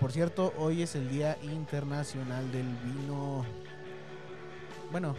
Por 0.00 0.12
cierto, 0.12 0.52
hoy 0.58 0.82
es 0.82 0.94
el 0.96 1.08
Día 1.08 1.38
Internacional 1.42 2.50
del 2.50 2.66
Vino. 2.84 3.44
Bueno, 4.90 5.14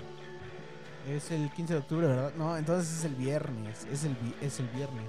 es 1.07 1.31
el 1.31 1.49
15 1.51 1.73
de 1.73 1.79
octubre, 1.79 2.07
¿verdad? 2.07 2.33
No, 2.37 2.57
entonces 2.57 2.99
es 2.99 3.05
el 3.05 3.15
viernes. 3.15 3.87
Es 3.91 4.03
el, 4.03 4.15
es 4.41 4.59
el 4.59 4.67
viernes. 4.69 5.05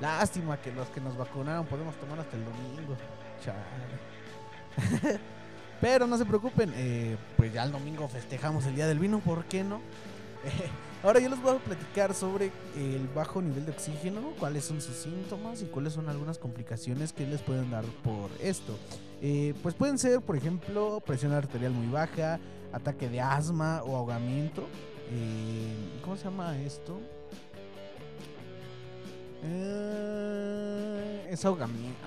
Lástima 0.00 0.60
que 0.60 0.72
los 0.72 0.88
que 0.88 1.00
nos 1.00 1.16
vacunaron 1.16 1.66
podemos 1.66 1.94
tomar 1.96 2.20
hasta 2.20 2.36
el 2.36 2.44
domingo. 2.44 2.96
Chale. 3.44 5.18
Pero 5.80 6.06
no 6.06 6.16
se 6.16 6.24
preocupen, 6.24 6.72
eh, 6.74 7.16
pues 7.36 7.52
ya 7.52 7.64
el 7.64 7.72
domingo 7.72 8.08
festejamos 8.08 8.64
el 8.66 8.74
Día 8.74 8.86
del 8.86 8.98
Vino, 8.98 9.18
¿por 9.20 9.44
qué 9.44 9.62
no? 9.62 9.80
ahora 11.02 11.20
yo 11.20 11.28
les 11.28 11.40
voy 11.40 11.56
a 11.56 11.58
platicar 11.58 12.14
sobre 12.14 12.50
el 12.76 13.08
bajo 13.14 13.40
nivel 13.42 13.66
de 13.66 13.72
oxígeno, 13.72 14.32
cuáles 14.38 14.64
son 14.64 14.80
sus 14.80 14.96
síntomas 14.96 15.62
y 15.62 15.66
cuáles 15.66 15.92
son 15.92 16.08
algunas 16.08 16.38
complicaciones 16.38 17.12
que 17.12 17.26
les 17.26 17.42
pueden 17.42 17.70
dar 17.70 17.84
por 18.02 18.30
esto. 18.40 18.76
Eh, 19.22 19.54
pues 19.62 19.74
pueden 19.74 19.98
ser, 19.98 20.20
por 20.20 20.36
ejemplo, 20.36 21.02
presión 21.04 21.32
arterial 21.32 21.72
muy 21.72 21.86
baja, 21.86 22.38
ataque 22.72 23.08
de 23.08 23.20
asma 23.20 23.82
o 23.82 23.96
ahogamiento. 23.96 24.66
Eh, 25.10 26.00
¿Cómo 26.02 26.16
se 26.16 26.24
llama 26.24 26.58
esto? 26.58 26.98
Eh, 29.42 31.28
es 31.30 31.44
ahogamiento. 31.44 31.98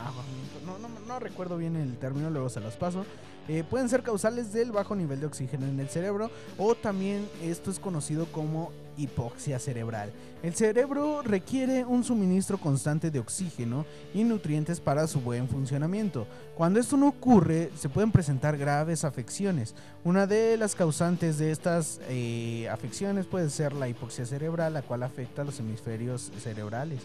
no 1.08 1.20
recuerdo 1.20 1.58
bien 1.58 1.76
el 1.76 1.98
término, 1.98 2.30
luego 2.30 2.50
se 2.50 2.60
los 2.60 2.76
paso. 2.76 3.06
Eh, 3.50 3.64
pueden 3.68 3.90
ser 3.90 4.04
causales 4.04 4.54
del 4.54 4.72
bajo 4.72 4.96
nivel 4.96 5.20
de 5.20 5.26
oxígeno 5.26 5.66
en 5.66 5.80
el 5.80 5.90
cerebro 5.90 6.30
o 6.60 6.76
también 6.76 7.28
esto 7.42 7.72
es 7.72 7.80
conocido 7.80 8.28
como 8.32 8.72
hipoxia 9.00 9.60
cerebral. 9.60 10.12
El 10.44 10.54
cerebro 10.56 11.22
requiere 11.22 11.84
un 11.86 12.04
suministro 12.04 12.58
constante 12.58 13.12
de 13.12 13.20
oxígeno 13.20 13.86
y 14.14 14.24
nutrientes 14.24 14.80
para 14.80 15.08
su 15.08 15.20
buen 15.20 15.48
funcionamiento. 15.48 16.28
Cuando 16.56 16.80
esto 16.80 16.96
no 16.98 17.08
ocurre, 17.08 17.72
se 17.76 17.90
pueden 17.90 18.12
presentar 18.12 18.58
graves 18.58 19.04
afecciones. 19.04 19.76
Una 20.04 20.28
de 20.28 20.56
las 20.58 20.76
causantes 20.76 21.38
de 21.38 21.52
estas 21.52 22.00
eh, 22.10 22.70
afecciones 22.70 23.26
puede 23.26 23.50
ser 23.50 23.74
la 23.74 23.90
hipoxia 23.90 24.26
cerebral, 24.26 24.74
la 24.74 24.82
cual 24.82 25.04
afecta 25.04 25.42
a 25.42 25.46
los 25.46 25.60
hemisferios 25.60 26.32
cerebrales. 26.42 27.02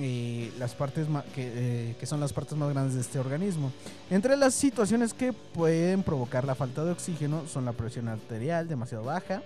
eh, 0.00 0.52
las 0.58 0.74
partes 0.74 1.06
que, 1.34 1.52
eh, 1.54 1.96
que 1.98 2.06
son 2.06 2.20
las 2.20 2.32
partes 2.32 2.56
más 2.56 2.70
grandes 2.70 2.94
de 2.94 3.00
este 3.00 3.18
organismo. 3.18 3.72
Entre 4.10 4.36
las 4.36 4.54
situaciones 4.54 5.14
que 5.14 5.32
pueden 5.32 6.02
provocar 6.02 6.44
la 6.44 6.54
falta 6.54 6.84
de 6.84 6.92
oxígeno 6.92 7.46
son 7.46 7.64
la 7.64 7.72
presión 7.72 8.08
arterial 8.08 8.68
demasiado 8.68 9.04
baja, 9.04 9.42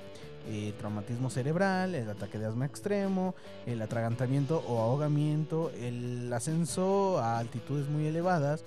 eh, 0.47 0.72
traumatismo 0.78 1.30
cerebral, 1.30 1.95
el 1.95 2.09
ataque 2.09 2.39
de 2.39 2.47
asma 2.47 2.66
extremo, 2.66 3.34
el 3.66 3.82
atragantamiento 3.82 4.62
o 4.66 4.80
ahogamiento, 4.80 5.70
el 5.80 6.32
ascenso 6.32 7.18
a 7.18 7.39
altitudes 7.39 7.89
muy 7.89 8.07
elevadas, 8.07 8.64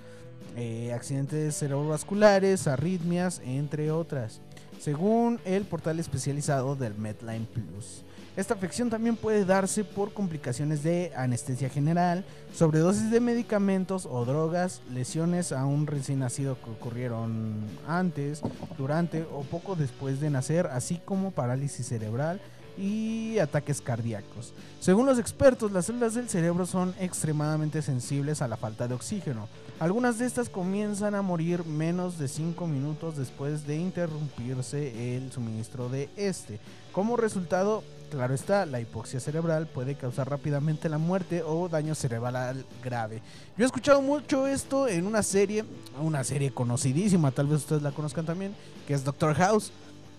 eh, 0.55 0.91
accidentes 0.93 1.55
cerebrovasculares, 1.55 2.67
arritmias, 2.67 3.41
entre 3.45 3.91
otras, 3.91 4.41
según 4.80 5.39
el 5.45 5.63
portal 5.63 5.99
especializado 5.99 6.76
del 6.76 6.95
Medline 6.95 7.45
Plus. 7.45 8.03
Esta 8.38 8.53
afección 8.53 8.89
también 8.89 9.17
puede 9.17 9.43
darse 9.43 9.84
por 9.84 10.13
complicaciones 10.13 10.84
de 10.84 11.11
anestesia 11.17 11.69
general, 11.69 12.23
sobredosis 12.55 13.11
de 13.11 13.19
medicamentos 13.19 14.07
o 14.09 14.23
drogas, 14.23 14.82
lesiones 14.89 15.51
a 15.51 15.65
un 15.65 15.86
recién 15.86 16.19
nacido 16.19 16.57
que 16.63 16.69
ocurrieron 16.69 17.55
antes, 17.88 18.41
durante 18.77 19.23
o 19.23 19.41
poco 19.41 19.75
después 19.75 20.21
de 20.21 20.29
nacer, 20.29 20.67
así 20.67 21.01
como 21.03 21.32
parálisis 21.32 21.88
cerebral 21.88 22.39
y 22.77 23.38
ataques 23.39 23.82
cardíacos. 23.82 24.53
Según 24.79 25.05
los 25.05 25.19
expertos, 25.19 25.73
las 25.73 25.88
células 25.88 26.13
del 26.13 26.29
cerebro 26.29 26.65
son 26.65 26.95
extremadamente 27.01 27.82
sensibles 27.82 28.41
a 28.41 28.47
la 28.47 28.55
falta 28.55 28.88
de 28.88 28.93
oxígeno. 28.93 29.49
Algunas 29.79 30.19
de 30.19 30.25
estas 30.25 30.47
comienzan 30.47 31.15
a 31.15 31.21
morir 31.21 31.65
menos 31.65 32.17
de 32.17 32.29
5 32.29 32.65
minutos 32.65 33.17
después 33.17 33.67
de 33.67 33.75
interrumpirse 33.75 35.17
el 35.17 35.34
suministro 35.34 35.89
de 35.89 36.09
este. 36.15 36.59
Como 36.93 37.17
resultado, 37.17 37.84
claro 38.12 38.34
está, 38.34 38.66
la 38.66 38.80
hipoxia 38.80 39.20
cerebral 39.20 39.68
puede 39.68 39.95
causar 39.95 40.30
rápidamente 40.30 40.89
la 40.89 40.97
muerte 40.97 41.41
o 41.43 41.70
daño 41.70 41.95
cerebral 41.95 42.66
grave. 42.84 43.22
Yo 43.57 43.64
he 43.64 43.66
escuchado 43.66 44.01
mucho 44.01 44.47
esto 44.47 44.88
en 44.88 45.07
una 45.07 45.24
serie, 45.24 45.64
una 45.99 46.24
serie 46.24 46.51
conocidísima, 46.51 47.32
tal 47.32 47.47
vez 47.47 47.59
ustedes 47.59 47.82
la 47.82 47.91
conozcan 47.91 48.26
también, 48.26 48.53
que 48.88 48.93
es 48.93 49.03
Doctor 49.03 49.34
House. 49.36 49.72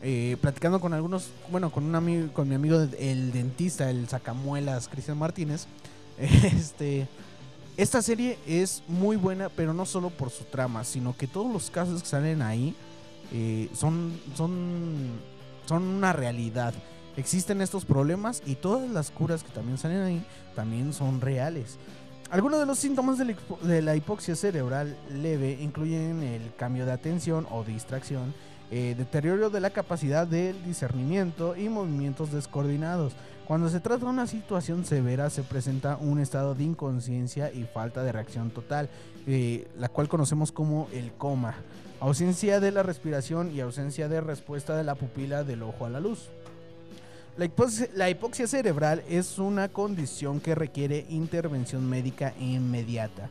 Eh, 0.05 0.37
platicando 0.41 0.81
con 0.81 0.93
algunos, 0.95 1.29
bueno, 1.49 1.71
con 1.71 1.85
un 1.85 1.95
amigo, 1.95 2.33
con 2.33 2.49
mi 2.49 2.57
amigo 2.57 2.81
el 2.99 3.31
dentista, 3.31 3.89
el 3.89 4.09
sacamuelas 4.09 4.89
Cristian 4.89 5.17
Martínez, 5.17 5.69
este, 6.19 7.07
esta 7.77 8.03
serie 8.03 8.37
es 8.45 8.83
muy 8.89 9.15
buena, 9.15 9.49
pero 9.49 9.73
no 9.73 9.87
solo 9.87 10.11
por 10.11 10.31
su 10.31 10.43
trama, 10.43 10.83
sino 10.83 11.17
que 11.17 11.29
todos 11.29 11.53
los 11.53 11.71
casos 11.71 12.03
que 12.03 12.09
salen 12.09 12.43
ahí 12.43 12.75
eh, 13.33 13.69
son, 13.75 14.19
son, 14.37 15.21
son 15.67 15.85
una 15.85 16.13
realidad. 16.13 16.75
Existen 17.17 17.61
estos 17.61 17.85
problemas 17.85 18.43
y 18.47 18.55
todas 18.55 18.89
las 18.91 19.11
curas 19.11 19.43
que 19.43 19.53
también 19.53 19.77
salen 19.77 20.03
ahí 20.03 20.27
también 20.55 20.93
son 20.93 21.21
reales. 21.21 21.79
Algunos 22.31 22.61
de 22.61 22.65
los 22.65 22.79
síntomas 22.79 23.19
de 23.19 23.83
la, 23.83 23.95
hipoxia 23.95 24.35
cerebral 24.35 24.97
leve 25.11 25.59
incluyen 25.61 26.23
el 26.23 26.55
cambio 26.57 26.87
de 26.87 26.93
atención 26.93 27.47
o 27.51 27.63
distracción, 27.63 28.33
eh, 28.71 28.95
deterioro 28.97 29.51
de 29.51 29.61
la 29.61 29.69
capacidad 29.69 30.27
del 30.27 30.65
discernimiento 30.65 31.55
y 31.55 31.69
movimientos 31.69 32.33
descoordinados. 32.33 33.13
Cuando 33.47 33.69
se 33.69 33.81
trata 33.81 34.07
de 34.07 34.11
una 34.11 34.27
situación 34.27 34.87
severa 34.87 35.29
se 35.29 35.43
presenta 35.43 35.99
un 35.99 36.21
estado 36.21 36.55
de 36.55 36.65
inconsciencia 36.65 37.53
y 37.53 37.65
falta 37.65 38.03
de 38.03 38.13
reacción 38.13 38.51
total, 38.51 38.89
eh, 39.27 39.69
la 39.79 39.91
cual 39.91 40.09
conocemos 40.09 40.53
como 40.53 40.89
el 40.95 41.13
coma, 41.13 41.57
ausencia 42.01 42.61
de 42.61 42.73
la 42.73 42.83
respiración 42.83 43.55
y 43.55 43.61
ausencia 43.61 44.09
de 44.09 44.23
respuesta 44.23 44.75
de 44.75 44.85
la 44.85 44.95
pupila 44.95 45.45
del 45.45 45.65
ojo 45.65 45.85
a 45.85 45.91
la 45.91 46.01
luz. 46.01 46.31
La 47.39 48.11
hipoxia, 48.11 48.47
cerebral 48.47 49.03
es 49.09 49.39
una 49.39 49.69
condición 49.69 50.39
que 50.39 50.55
requiere 50.55 51.07
intervención 51.09 51.89
médica 51.89 52.35
inmediata. 52.39 53.31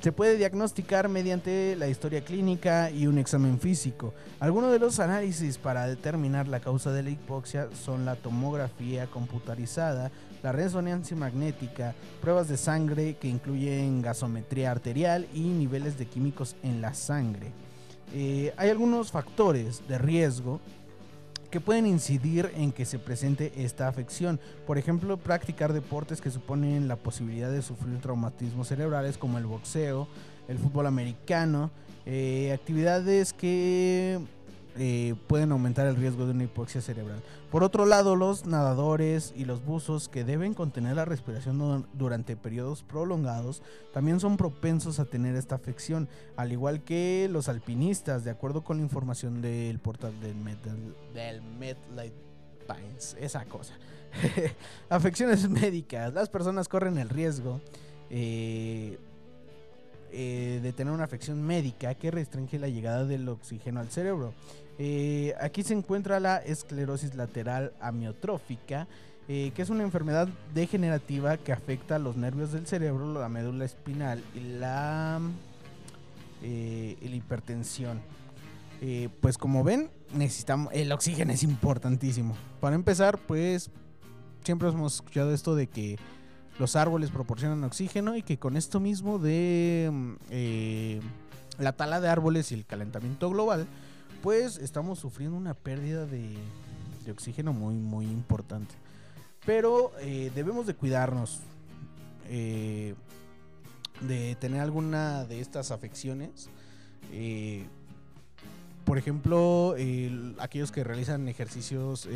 Se 0.00 0.12
puede 0.12 0.38
diagnosticar 0.38 1.10
mediante 1.10 1.76
la 1.76 1.88
historia 1.88 2.24
clínica 2.24 2.90
y 2.90 3.06
un 3.06 3.18
examen 3.18 3.60
físico. 3.60 4.14
Algunos 4.40 4.72
de 4.72 4.78
los 4.78 4.98
análisis 4.98 5.58
para 5.58 5.86
determinar 5.86 6.48
la 6.48 6.60
causa 6.60 6.90
de 6.90 7.02
la 7.02 7.10
hipoxia 7.10 7.68
son 7.84 8.06
la 8.06 8.16
tomografía 8.16 9.08
computarizada, 9.08 10.10
la 10.42 10.52
resonancia 10.52 11.14
magnética, 11.14 11.94
pruebas 12.22 12.48
de 12.48 12.56
sangre 12.56 13.16
que 13.20 13.28
incluyen 13.28 14.00
gasometría 14.00 14.70
arterial 14.70 15.26
y 15.34 15.40
niveles 15.40 15.98
de 15.98 16.06
químicos 16.06 16.56
en 16.62 16.80
la 16.80 16.94
sangre. 16.94 17.52
Eh, 18.14 18.54
hay 18.56 18.70
algunos 18.70 19.10
factores 19.10 19.86
de 19.86 19.98
riesgo 19.98 20.60
que 21.54 21.60
pueden 21.60 21.86
incidir 21.86 22.50
en 22.56 22.72
que 22.72 22.84
se 22.84 22.98
presente 22.98 23.52
esta 23.54 23.86
afección. 23.86 24.40
Por 24.66 24.76
ejemplo, 24.76 25.16
practicar 25.18 25.72
deportes 25.72 26.20
que 26.20 26.28
suponen 26.28 26.88
la 26.88 26.96
posibilidad 26.96 27.48
de 27.48 27.62
sufrir 27.62 28.00
traumatismos 28.00 28.66
cerebrales 28.66 29.16
como 29.16 29.38
el 29.38 29.46
boxeo, 29.46 30.08
el 30.48 30.58
fútbol 30.58 30.88
americano, 30.88 31.70
eh, 32.06 32.50
actividades 32.52 33.32
que 33.32 34.18
eh, 34.76 35.14
pueden 35.28 35.52
aumentar 35.52 35.86
el 35.86 35.94
riesgo 35.96 36.24
de 36.26 36.32
una 36.32 36.44
hipoxia 36.44 36.80
cerebral. 36.80 37.22
Por 37.50 37.62
otro 37.62 37.86
lado, 37.86 38.16
los 38.16 38.44
nadadores 38.46 39.32
y 39.36 39.44
los 39.44 39.64
buzos 39.64 40.08
que 40.08 40.24
deben 40.24 40.52
contener 40.54 40.96
la 40.96 41.04
respiración 41.04 41.58
du- 41.58 41.86
durante 41.92 42.36
periodos 42.36 42.82
prolongados 42.82 43.62
también 43.92 44.18
son 44.18 44.36
propensos 44.36 44.98
a 44.98 45.04
tener 45.04 45.36
esta 45.36 45.54
afección, 45.54 46.08
al 46.36 46.50
igual 46.50 46.82
que 46.82 47.28
los 47.30 47.48
alpinistas, 47.48 48.24
de 48.24 48.30
acuerdo 48.32 48.64
con 48.64 48.78
la 48.78 48.82
información 48.82 49.40
del 49.42 49.78
portal 49.78 50.18
del 50.20 50.34
Metal 50.34 50.76
del 51.14 51.40
MetLife 51.42 52.14
Pines, 52.66 53.16
esa 53.20 53.44
cosa. 53.44 53.74
Afecciones 54.88 55.48
médicas. 55.48 56.12
Las 56.14 56.28
personas 56.28 56.66
corren 56.68 56.98
el 56.98 57.08
riesgo 57.08 57.60
eh, 58.10 58.98
eh, 60.12 60.60
de 60.62 60.72
tener 60.72 60.92
una 60.92 61.04
afección 61.04 61.42
médica 61.42 61.94
que 61.94 62.10
restringe 62.10 62.58
la 62.58 62.68
llegada 62.68 63.04
del 63.04 63.28
oxígeno 63.28 63.80
al 63.80 63.90
cerebro. 63.90 64.32
Eh, 64.78 65.34
aquí 65.40 65.62
se 65.62 65.74
encuentra 65.74 66.20
la 66.20 66.38
esclerosis 66.38 67.14
lateral 67.14 67.72
amiotrófica, 67.80 68.88
eh, 69.26 69.52
que 69.54 69.62
es 69.62 69.70
una 69.70 69.84
enfermedad 69.84 70.28
degenerativa 70.52 71.38
que 71.38 71.52
afecta 71.52 71.96
a 71.96 71.98
los 71.98 72.14
nervios 72.14 72.52
del 72.52 72.66
cerebro, 72.66 73.10
la 73.14 73.30
médula 73.30 73.64
espinal 73.64 74.22
y 74.34 74.40
la, 74.58 75.18
eh, 76.42 76.98
hipertensión. 77.00 78.02
Eh, 78.82 79.08
pues 79.22 79.38
como 79.38 79.64
ven, 79.64 79.90
necesitamos 80.12 80.70
el 80.74 80.92
oxígeno 80.92 81.32
es 81.32 81.42
importantísimo. 81.42 82.36
Para 82.60 82.74
empezar, 82.74 83.16
pues 83.16 83.70
siempre 84.42 84.68
hemos 84.68 84.96
escuchado 84.96 85.32
esto 85.32 85.54
de 85.54 85.68
que 85.68 85.98
los 86.58 86.76
árboles 86.76 87.10
proporcionan 87.10 87.64
oxígeno 87.64 88.16
y 88.16 88.22
que 88.22 88.38
con 88.38 88.58
esto 88.58 88.78
mismo 88.78 89.18
de 89.18 89.88
mm, 89.90 91.62
la 91.62 91.72
tala 91.72 92.02
de 92.02 92.08
árboles 92.10 92.52
y 92.52 92.56
el 92.56 92.66
calentamiento 92.66 93.30
global, 93.30 93.66
pues 94.22 94.56
estamos 94.58 94.98
sufriendo 94.98 95.36
una 95.36 95.54
pérdida 95.54 96.06
de, 96.06 96.36
oxígeno 97.10 97.52
muy 97.52 97.74
muy 97.74 98.06
importante. 98.06 98.74
Pero 99.44 99.92
eh, 100.00 100.32
debemos 100.34 100.66
de 100.66 100.74
cuidarnos 100.74 101.40
eh, 102.28 102.94
de 104.00 104.34
tener 104.36 104.60
alguna 104.60 105.24
de 105.24 105.40
estas 105.40 105.70
afecciones. 105.70 106.48
Eh, 107.12 107.64
por 108.86 108.96
ejemplo, 108.96 109.74
el- 109.76 110.34
aquellos 110.38 110.72
que 110.72 110.82
realizan 110.82 111.28
ejercicios, 111.28 112.08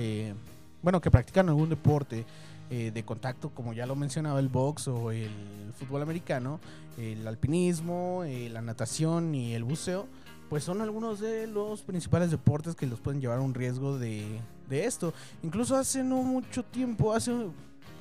bueno, 0.82 1.00
que 1.00 1.10
practican 1.10 1.48
algún 1.48 1.68
deporte 1.68 2.24
de 2.70 3.02
contacto, 3.06 3.48
como 3.50 3.72
ya 3.72 3.86
lo 3.86 3.96
mencionaba, 3.96 4.38
el 4.40 4.48
box 4.48 4.88
o 4.88 5.10
el 5.10 5.30
fútbol 5.78 6.02
americano, 6.02 6.60
el 6.98 7.26
alpinismo, 7.26 8.22
la 8.26 8.60
natación 8.60 9.34
y 9.34 9.54
el 9.54 9.64
buceo, 9.64 10.06
pues 10.48 10.64
son 10.64 10.80
algunos 10.80 11.20
de 11.20 11.46
los 11.46 11.82
principales 11.82 12.30
deportes 12.30 12.74
que 12.74 12.86
los 12.86 13.00
pueden 13.00 13.20
llevar 13.20 13.38
a 13.38 13.42
un 13.42 13.54
riesgo 13.54 13.98
de, 13.98 14.40
de 14.68 14.86
esto. 14.86 15.12
Incluso 15.42 15.76
hace 15.76 16.02
no 16.02 16.22
mucho 16.22 16.62
tiempo, 16.64 17.12
hace 17.12 17.32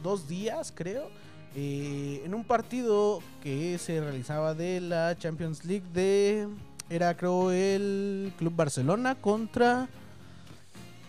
dos 0.02 0.28
días 0.28 0.72
creo, 0.74 1.10
eh, 1.56 2.22
en 2.24 2.34
un 2.34 2.44
partido 2.44 3.20
que 3.42 3.78
se 3.78 4.00
realizaba 4.00 4.54
de 4.54 4.82
la 4.82 5.18
Champions 5.18 5.66
League 5.66 5.86
de... 5.94 6.48
Era 6.90 7.18
creo 7.18 7.52
el 7.52 8.32
Club 8.38 8.56
Barcelona 8.56 9.16
contra... 9.16 9.90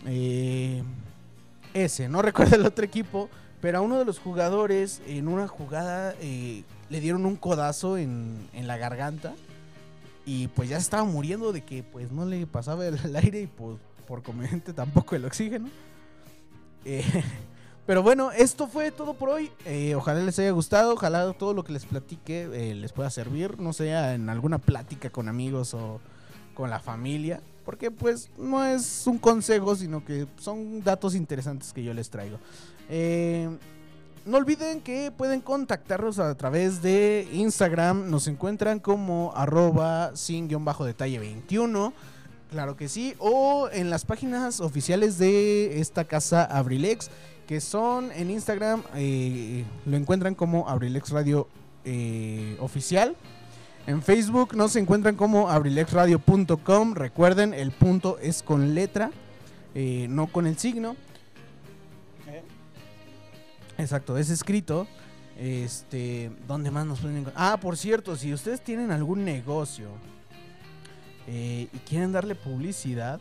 eh, 0.07 0.83
ese, 1.75 2.09
no 2.09 2.21
recuerdo 2.23 2.57
el 2.57 2.67
otro 2.67 2.85
equipo, 2.85 3.29
pero 3.61 3.79
a 3.79 3.81
uno 3.81 3.99
de 3.99 4.05
los 4.05 4.19
jugadores 4.19 5.01
en 5.07 5.29
una 5.29 5.47
jugada 5.47 6.15
eh, 6.21 6.65
le 6.91 7.01
dieron 7.01 7.27
un 7.27 7.37
codazo 7.37 7.97
en, 7.97 8.49
en 8.55 8.67
la 8.67 8.77
garganta 8.77 9.35
y 10.29 10.49
pues 10.49 10.69
ya 10.69 10.77
se 10.77 10.83
estaba 10.83 11.05
muriendo 11.05 11.53
de 11.53 11.63
que 11.63 11.83
pues 11.83 12.13
no 12.13 12.27
le 12.27 12.47
pasaba 12.47 12.87
el, 12.87 13.17
aire 13.17 13.41
y 13.41 13.47
pues 13.47 13.79
por 14.07 14.23
conveniente 14.23 14.75
tampoco 14.75 15.17
el 15.17 15.25
oxígeno. 15.25 15.71
Eh, 16.85 17.03
pero 17.87 18.03
bueno, 18.03 18.31
esto 18.31 18.67
fue 18.69 18.91
todo 18.91 19.15
por 19.15 19.31
hoy. 19.31 19.51
Eh, 19.65 19.95
ojalá 19.95 20.21
les 20.23 20.39
haya 20.39 20.51
gustado, 20.51 20.93
ojalá 20.93 21.33
todo 21.33 21.55
lo 21.55 21.65
que 21.65 21.73
les 21.73 21.87
platique 21.87 22.43
eh, 22.53 22.75
les 22.75 22.93
pueda 22.93 23.09
servir, 23.09 23.59
no 23.59 23.73
sea 23.73 24.13
en 24.13 24.29
alguna 24.29 24.59
plática 24.59 25.09
con 25.09 25.31
amigos 25.31 25.73
o 25.73 25.99
con 26.53 26.69
la 26.69 26.79
familia, 26.79 27.41
porque 27.65 27.91
pues 27.91 28.31
no 28.37 28.63
es 28.67 29.07
un 29.07 29.17
consejo, 29.17 29.77
sino 29.77 30.05
que 30.05 30.27
son 30.37 30.83
datos 30.83 31.15
interesantes 31.15 31.73
que 31.73 31.83
yo 31.83 31.95
les 31.95 32.11
traigo. 32.11 32.39
Eh, 32.91 33.49
no 34.27 34.37
olviden 34.37 34.81
que 34.81 35.11
pueden 35.11 35.41
contactarnos 35.41 36.19
a 36.19 36.35
través 36.35 36.83
de 36.83 37.29
Instagram. 37.33 38.11
Nos 38.11 38.27
encuentran 38.29 38.79
como 38.79 39.33
arroba 39.35 40.15
sin 40.15 40.49
guion 40.49 40.65
bajo 40.65 40.85
detalle 40.85 41.19
21. 41.19 41.93
Claro 42.51 42.77
que 42.77 42.89
sí. 42.89 43.15
O 43.19 43.69
en 43.73 43.91
las 43.91 44.05
páginas 44.05 44.61
oficiales 44.61 45.19
de 45.19 45.81
esta 45.81 46.05
casa 46.05 46.45
Abrilex. 46.45 47.11
Que 47.47 47.61
son 47.61 48.13
en 48.13 48.31
Instagram. 48.31 48.83
eh, 48.95 49.65
lo 49.87 49.97
encuentran 49.97 50.35
como 50.35 50.69
Abrilex 50.69 51.11
Radio 51.11 51.49
eh, 51.85 52.57
Oficial. 52.61 53.17
En 53.87 54.03
Facebook 54.03 54.55
nos 54.55 54.77
encuentran 54.77 55.17
como 55.17 55.49
abrilexradio.com. 55.49 56.93
Recuerden, 56.93 57.55
el 57.55 57.71
punto 57.71 58.19
es 58.19 58.43
con 58.43 58.75
letra, 58.75 59.11
eh, 59.75 60.07
no 60.11 60.27
con 60.27 60.47
el 60.47 60.59
signo. 60.59 60.95
Exacto, 63.79 64.19
es 64.19 64.29
escrito. 64.29 64.87
Este, 65.39 66.31
¿dónde 66.49 66.73
más 66.73 66.85
nos 66.85 67.01
pueden 67.01 67.19
encontrar? 67.19 67.53
Ah, 67.53 67.61
por 67.61 67.77
cierto, 67.77 68.17
si 68.17 68.35
ustedes 68.35 68.61
tienen 68.61 68.91
algún 68.91 69.25
negocio 69.25 69.87
eh, 71.29 71.69
y 71.73 71.79
quieren 71.89 72.11
darle 72.11 72.35
publicidad, 72.35 73.21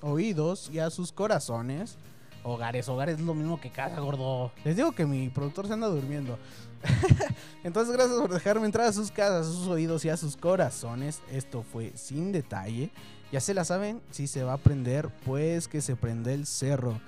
oídos 0.02 0.70
y 0.72 0.80
a 0.80 0.90
sus 0.90 1.12
corazones. 1.12 1.98
Hogares, 2.44 2.88
hogares 2.88 3.20
es 3.20 3.22
lo 3.22 3.34
mismo 3.34 3.60
que 3.60 3.70
casa, 3.70 4.00
gordo. 4.00 4.52
Les 4.64 4.78
digo 4.78 4.94
que 4.94 5.06
mi 5.06 5.28
productor 5.30 5.68
se 5.68 5.74
anda 5.74 5.88
durmiendo. 5.88 6.40
Entonces, 7.64 7.94
gracias 7.94 8.20
por 8.20 8.32
dejarme 8.32 8.66
entrar 8.66 8.88
a 8.88 8.94
sus 8.94 9.12
casas, 9.12 9.48
a 9.48 9.52
sus 9.52 9.68
oídos 9.68 10.06
y 10.06 10.10
a 10.10 10.18
sus 10.18 10.38
corazones. 10.38 11.22
Esto 11.32 11.64
fue 11.64 11.94
sin 11.96 12.32
detalle. 12.32 12.92
Ya 13.32 13.40
se 13.40 13.54
la 13.54 13.64
saben, 13.64 14.02
si 14.12 14.28
se 14.28 14.44
va 14.44 14.54
a 14.54 14.58
prender, 14.58 15.10
pues 15.26 15.68
que 15.68 15.82
se 15.82 15.96
prende 15.96 16.34
el 16.34 16.46
cerro. 16.46 17.00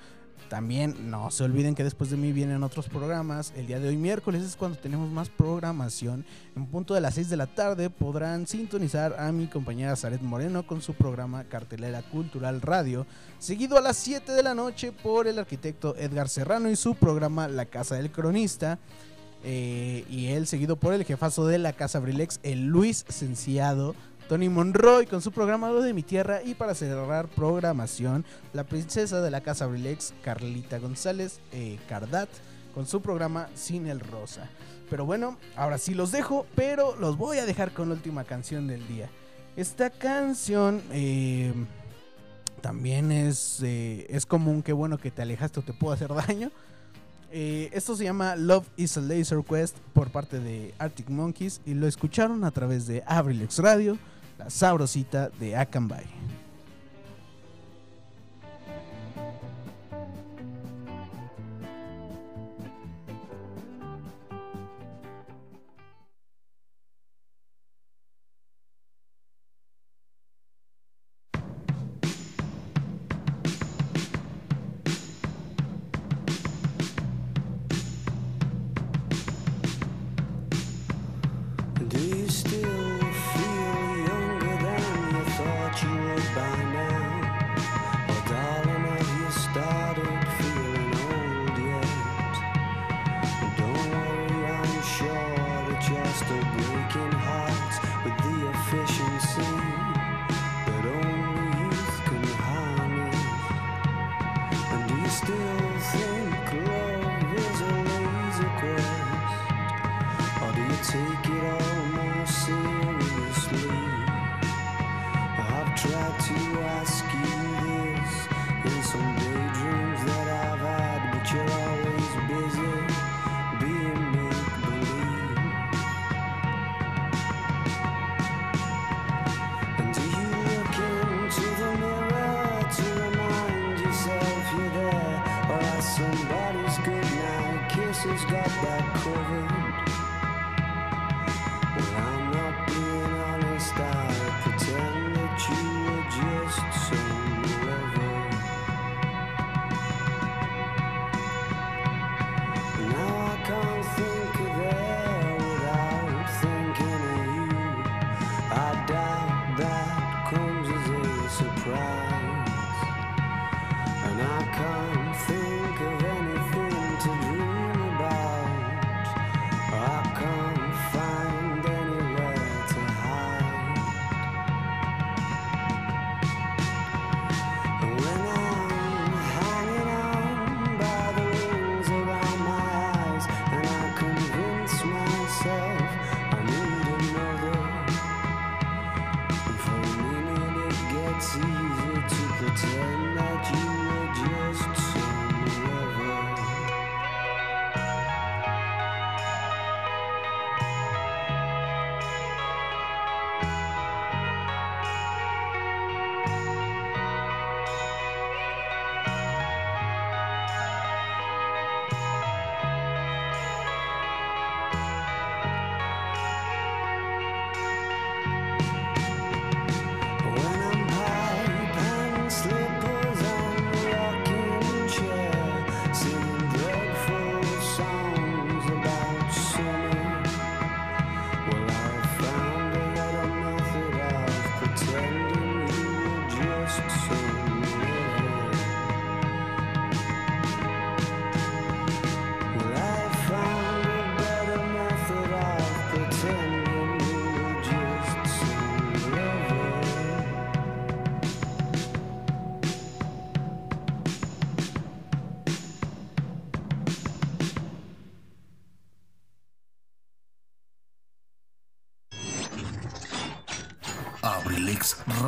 También 0.52 1.10
no 1.10 1.30
se 1.30 1.44
olviden 1.44 1.74
que 1.74 1.82
después 1.82 2.10
de 2.10 2.18
mí 2.18 2.30
vienen 2.30 2.62
otros 2.62 2.86
programas. 2.86 3.54
El 3.56 3.66
día 3.66 3.80
de 3.80 3.88
hoy, 3.88 3.96
miércoles, 3.96 4.42
es 4.42 4.54
cuando 4.54 4.76
tenemos 4.76 5.10
más 5.10 5.30
programación. 5.30 6.26
En 6.54 6.66
punto 6.66 6.92
de 6.92 7.00
las 7.00 7.14
6 7.14 7.30
de 7.30 7.38
la 7.38 7.46
tarde 7.46 7.88
podrán 7.88 8.46
sintonizar 8.46 9.18
a 9.18 9.32
mi 9.32 9.46
compañera 9.46 9.96
Zaret 9.96 10.20
Moreno 10.20 10.66
con 10.66 10.82
su 10.82 10.92
programa 10.92 11.44
Cartelera 11.44 12.02
Cultural 12.02 12.60
Radio. 12.60 13.06
Seguido 13.38 13.78
a 13.78 13.80
las 13.80 13.96
7 13.96 14.30
de 14.32 14.42
la 14.42 14.54
noche 14.54 14.92
por 14.92 15.26
el 15.26 15.38
arquitecto 15.38 15.96
Edgar 15.96 16.28
Serrano 16.28 16.68
y 16.68 16.76
su 16.76 16.96
programa 16.96 17.48
La 17.48 17.64
Casa 17.64 17.94
del 17.94 18.12
Cronista. 18.12 18.78
Eh, 19.44 20.04
y 20.08 20.28
él 20.28 20.46
seguido 20.46 20.76
por 20.76 20.94
el 20.94 21.04
jefazo 21.04 21.46
de 21.46 21.58
la 21.58 21.72
Casa 21.72 21.98
Brilex, 21.98 22.40
el 22.42 22.66
Luis 22.66 23.04
Senciado. 23.08 23.94
Tony 24.28 24.48
Monroy 24.48 25.04
con 25.06 25.20
su 25.20 25.30
programa 25.30 25.70
Lo 25.70 25.82
de 25.82 25.92
mi 25.92 26.02
tierra 26.02 26.42
y 26.42 26.54
para 26.54 26.74
cerrar 26.74 27.28
programación, 27.28 28.24
la 28.54 28.64
princesa 28.64 29.20
de 29.20 29.30
la 29.30 29.42
Casa 29.42 29.66
Brilex, 29.66 30.14
Carlita 30.22 30.78
González 30.78 31.40
eh, 31.52 31.78
Cardat, 31.86 32.30
con 32.72 32.86
su 32.86 33.02
programa 33.02 33.48
Sin 33.54 33.88
el 33.88 34.00
Rosa. 34.00 34.48
Pero 34.88 35.04
bueno, 35.04 35.36
ahora 35.54 35.76
sí 35.76 35.92
los 35.92 36.12
dejo, 36.12 36.46
pero 36.54 36.96
los 36.96 37.18
voy 37.18 37.38
a 37.38 37.44
dejar 37.44 37.72
con 37.72 37.88
la 37.88 37.94
última 37.94 38.24
canción 38.24 38.68
del 38.68 38.86
día. 38.88 39.10
Esta 39.56 39.90
canción 39.90 40.80
eh, 40.92 41.52
también 42.62 43.12
es, 43.12 43.60
es 43.62 44.24
común, 44.24 44.62
que 44.62 44.72
bueno 44.72 44.96
que 44.96 45.10
te 45.10 45.20
alejaste 45.20 45.60
o 45.60 45.62
te 45.62 45.74
puedo 45.74 45.92
hacer 45.92 46.14
daño. 46.14 46.50
Eh, 47.34 47.70
esto 47.72 47.96
se 47.96 48.04
llama 48.04 48.36
Love 48.36 48.66
is 48.76 48.98
a 48.98 49.00
Laser 49.00 49.42
Quest 49.42 49.78
por 49.94 50.10
parte 50.10 50.38
de 50.38 50.74
Arctic 50.78 51.08
Monkeys 51.08 51.62
y 51.64 51.72
lo 51.72 51.86
escucharon 51.86 52.44
a 52.44 52.50
través 52.50 52.86
de 52.86 53.02
Abrilex 53.06 53.58
Radio, 53.58 53.96
la 54.38 54.50
sabrosita 54.50 55.30
de 55.40 55.56
Akanbay. 55.56 56.04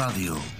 abrilexradio.com 0.05 0.54